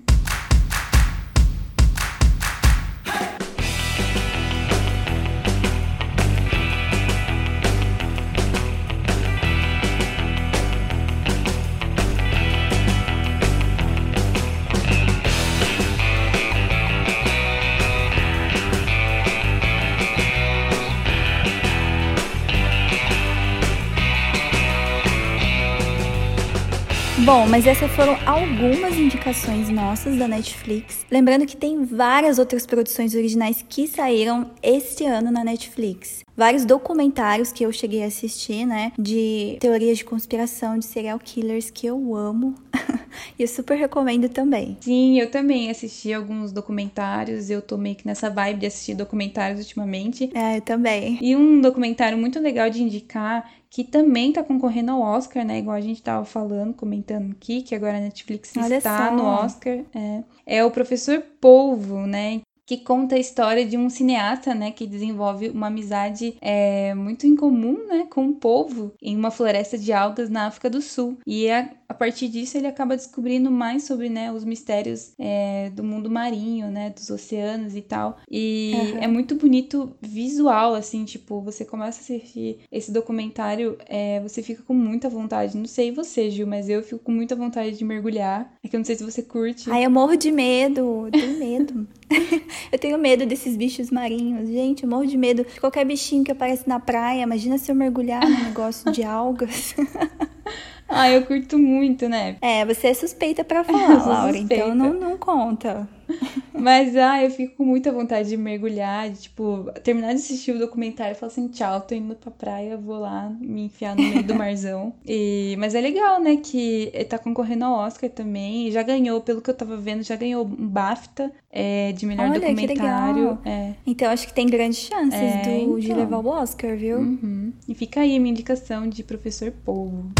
Bom, 27.32 27.46
mas 27.46 27.68
essas 27.68 27.92
foram 27.92 28.18
algumas 28.26 28.98
indicações 28.98 29.70
nossas 29.70 30.18
da 30.18 30.28
Netflix. 30.28 31.06
Lembrando 31.12 31.46
que 31.46 31.56
tem 31.56 31.86
várias 31.86 32.40
outras 32.40 32.66
produções 32.66 33.14
originais 33.14 33.64
que 33.70 33.88
saíram 33.88 34.50
este 34.64 35.06
ano 35.06 35.30
na 35.30 35.44
Netflix. 35.44 36.24
Vários 36.40 36.64
documentários 36.64 37.52
que 37.52 37.66
eu 37.66 37.72
cheguei 37.74 38.02
a 38.02 38.08
assistir, 38.08 38.66
né? 38.66 38.94
De 38.98 39.58
teorias 39.60 39.98
de 39.98 40.06
conspiração, 40.06 40.80
de 40.80 40.86
serial 40.86 41.20
killers 41.20 41.70
que 41.70 41.86
eu 41.86 42.16
amo. 42.16 42.56
e 43.38 43.42
eu 43.42 43.48
super 43.50 43.78
recomendo 43.78 44.30
também. 44.30 44.78
Sim, 44.80 45.20
eu 45.20 45.30
também 45.30 45.70
assisti 45.70 46.14
alguns 46.14 46.54
documentários. 46.54 47.50
Eu 47.50 47.62
tô 47.62 47.78
meio 47.78 47.98
que 47.98 48.08
nessa 48.08 48.30
vibe 48.30 48.62
de 48.62 48.68
assistir 48.68 48.94
documentários 48.94 49.60
ultimamente. 49.60 50.32
É, 50.34 50.56
eu 50.56 50.62
também. 50.62 51.20
E 51.22 51.36
um 51.36 51.60
documentário 51.60 52.18
muito 52.18 52.40
legal 52.40 52.70
de 52.70 52.82
indicar 52.82 53.52
que 53.70 53.84
também 53.84 54.32
tá 54.32 54.42
concorrendo 54.42 54.92
ao 54.92 55.02
Oscar, 55.02 55.46
né? 55.46 55.60
Igual 55.60 55.76
a 55.76 55.82
gente 55.82 56.02
tava 56.02 56.24
falando, 56.24 56.74
comentando 56.74 57.32
aqui, 57.34 57.64
que 57.64 57.76
agora 57.76 57.98
a 57.98 58.02
Netflix 58.02 58.54
Olha 58.56 58.78
está 58.78 59.10
só. 59.10 59.14
no 59.14 59.26
Oscar. 59.26 59.80
É, 59.94 60.24
é 60.46 60.64
o 60.64 60.72
Professor 60.72 61.22
Polvo, 61.42 62.08
né? 62.08 62.40
Que 62.70 62.78
conta 62.78 63.16
a 63.16 63.18
história 63.18 63.66
de 63.66 63.76
um 63.76 63.90
cineasta, 63.90 64.54
né, 64.54 64.70
que 64.70 64.86
desenvolve 64.86 65.50
uma 65.50 65.66
amizade 65.66 66.36
é, 66.40 66.94
muito 66.94 67.26
incomum, 67.26 67.88
né, 67.88 68.06
com 68.08 68.22
um 68.22 68.34
povo 68.34 68.94
em 69.02 69.18
uma 69.18 69.32
floresta 69.32 69.76
de 69.76 69.92
algas 69.92 70.30
na 70.30 70.46
África 70.46 70.70
do 70.70 70.80
Sul. 70.80 71.18
E 71.26 71.50
a, 71.50 71.68
a 71.90 71.96
partir 71.96 72.28
disso 72.28 72.60
ele 72.60 72.68
acaba 72.68 72.96
descobrindo 72.96 73.50
mais 73.50 73.86
sobre, 73.86 74.08
né, 74.08 74.32
os 74.32 74.46
mistérios 74.46 75.14
é, 75.18 75.72
do 75.72 75.84
mundo 75.84 76.12
marinho, 76.12 76.68
né, 76.68 76.92
dos 76.92 77.10
oceanos 77.10 77.76
e 77.76 77.82
tal. 77.82 78.18
E 78.30 78.74
uhum. 78.76 78.98
é 79.00 79.08
muito 79.08 79.34
bonito 79.34 79.92
visual, 80.00 80.76
assim, 80.76 81.06
tipo, 81.06 81.42
você 81.42 81.66
começa 81.66 82.00
a 82.00 82.04
assistir 82.04 82.60
esse 82.72 82.92
documentário, 82.92 83.80
é, 83.88 84.20
você 84.20 84.44
fica 84.44 84.62
com 84.62 84.76
muita 84.76 85.10
vontade. 85.10 85.58
Não 85.58 85.66
sei 85.66 85.92
você, 85.92 86.30
Gil, 86.30 86.46
mas 86.46 86.70
eu 86.70 86.84
fico 86.84 87.00
com 87.00 87.12
muita 87.12 87.36
vontade 87.36 87.76
de 87.76 87.84
mergulhar. 87.84 88.54
É 88.64 88.68
que 88.68 88.76
eu 88.76 88.80
não 88.80 88.86
sei 88.86 88.96
se 88.96 89.04
você 89.04 89.24
curte. 89.24 89.72
Ai, 89.72 89.88
eu 89.88 89.90
morro 89.90 90.16
de 90.16 90.32
medo, 90.32 91.10
tenho 91.12 91.40
medo. 91.40 91.88
eu 92.72 92.80
tenho 92.80 92.98
medo 92.98 93.26
desses 93.26 93.56
bichos 93.56 93.92
marinhos. 93.92 94.50
Gente, 94.50 94.84
eu 94.84 94.90
morro 94.90 95.06
de 95.06 95.18
medo 95.18 95.44
de 95.44 95.60
qualquer 95.60 95.86
bichinho 95.86 96.24
que 96.24 96.32
aparece 96.32 96.68
na 96.68 96.80
praia. 96.80 97.24
Imagina 97.24 97.58
se 97.58 97.72
eu 97.72 97.76
mergulhar 97.76 98.22
no 98.22 98.44
negócio 98.44 98.92
de 98.92 99.04
algas. 99.04 99.76
ah, 100.90 101.10
eu 101.10 101.26
curto 101.26 101.58
muito, 101.58 102.10
né? 102.10 102.38
É, 102.42 102.66
você 102.66 102.88
é 102.88 102.94
suspeita 102.94 103.44
para 103.44 103.64
falar, 103.66 104.06
Laura, 104.06 104.38
então 104.38 104.74
não, 104.74 104.94
não 104.94 105.18
conta. 105.18 105.88
Mas, 106.54 106.96
ah, 106.96 107.24
eu 107.24 107.30
fico 107.32 107.58
com 107.58 107.66
muita 107.66 107.92
vontade 107.92 108.30
de 108.30 108.38
mergulhar, 108.38 109.10
de, 109.10 109.22
tipo, 109.22 109.72
terminar 109.84 110.10
de 110.10 110.16
assistir 110.16 110.52
o 110.52 110.60
documentário 110.60 111.14
e 111.14 111.16
falar 111.16 111.32
assim, 111.32 111.48
tchau, 111.48 111.82
tô 111.82 111.96
indo 111.96 112.16
pra 112.16 112.32
praia, 112.32 112.78
vou 112.78 113.00
lá 113.00 113.32
me 113.40 113.66
enfiar 113.66 113.96
no 113.96 114.02
meio 114.02 114.24
do 114.24 114.34
marzão. 114.36 114.94
E, 115.06 115.56
mas 115.58 115.76
é 115.76 115.82
legal, 115.82 116.20
né, 116.20 116.38
que 116.38 116.90
ele 116.94 117.06
tá 117.06 117.18
concorrendo 117.18 117.66
ao 117.66 117.74
Oscar 117.86 118.10
também, 118.10 118.72
já 118.72 118.84
ganhou, 118.84 119.22
pelo 119.22 119.42
que 119.42 119.50
eu 119.50 119.54
tava 119.54 119.78
vendo, 119.78 120.04
já 120.04 120.16
ganhou 120.16 120.46
um 120.46 120.68
BAFTA 120.68 121.32
é, 121.52 121.92
de 121.92 122.06
melhor 122.06 122.30
Olha, 122.30 122.40
documentário. 122.40 123.38
É. 123.46 123.74
Então, 123.86 124.10
acho 124.12 124.28
que 124.28 124.34
tem 124.34 124.48
grandes 124.48 124.80
chances 124.80 125.20
é, 125.20 125.42
do, 125.44 125.50
então. 125.50 125.80
de 125.80 125.94
levar 125.94 126.18
o 126.18 126.28
Oscar, 126.28 126.76
viu? 126.76 126.98
Uhum. 126.98 127.54
E 127.68 127.74
fica 127.74 128.02
aí 128.02 128.16
a 128.16 128.20
minha 128.20 128.32
indicação 128.32 128.88
de 128.88 129.04
Professor 129.04 129.52
Polvo. 129.64 130.12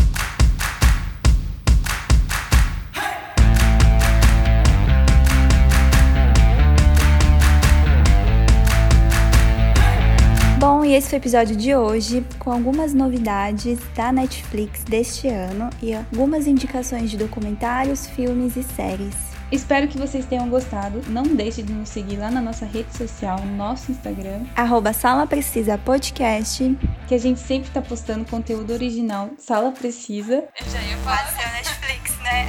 Bom, 10.72 10.86
e 10.86 10.94
esse 10.94 11.10
foi 11.10 11.18
o 11.18 11.22
episódio 11.22 11.56
de 11.56 11.76
hoje, 11.76 12.24
com 12.38 12.52
algumas 12.52 12.94
novidades 12.94 13.80
da 13.96 14.12
Netflix 14.12 14.84
deste 14.84 15.28
ano 15.28 15.68
e 15.82 15.96
algumas 15.96 16.46
indicações 16.46 17.10
de 17.10 17.18
documentários, 17.18 18.06
filmes 18.06 18.56
e 18.56 18.62
séries. 18.62 19.16
Espero 19.52 19.88
que 19.88 19.98
vocês 19.98 20.28
tenham 20.28 20.48
gostado. 20.48 21.02
Não 21.08 21.24
deixe 21.24 21.64
de 21.64 21.74
nos 21.74 21.90
seguir 21.90 22.18
lá 22.18 22.30
na 22.30 22.40
nossa 22.40 22.68
rede 22.68 22.96
social, 22.96 23.40
no 23.44 23.58
nosso 23.58 23.92
Instagram. 23.92 24.42
Arroba 24.56 24.94
Sala 24.94 25.26
Precisa 25.26 25.76
Podcast. 25.76 26.78
Que 27.08 27.16
a 27.16 27.20
gente 27.20 27.40
sempre 27.40 27.72
tá 27.72 27.82
postando 27.82 28.24
conteúdo 28.26 28.72
original 28.72 29.32
Sala 29.40 29.72
Precisa. 29.72 30.36
Eu 30.36 30.70
já 30.70 30.82
ia 30.84 30.98
falar 30.98 31.34
a 31.48 31.52
Netflix, 31.52 32.16
né? 32.20 32.46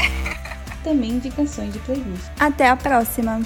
Também 0.84 1.12
indicações 1.12 1.72
de 1.72 1.78
playlist. 1.78 2.26
Até 2.38 2.68
a 2.68 2.76
próxima! 2.76 3.40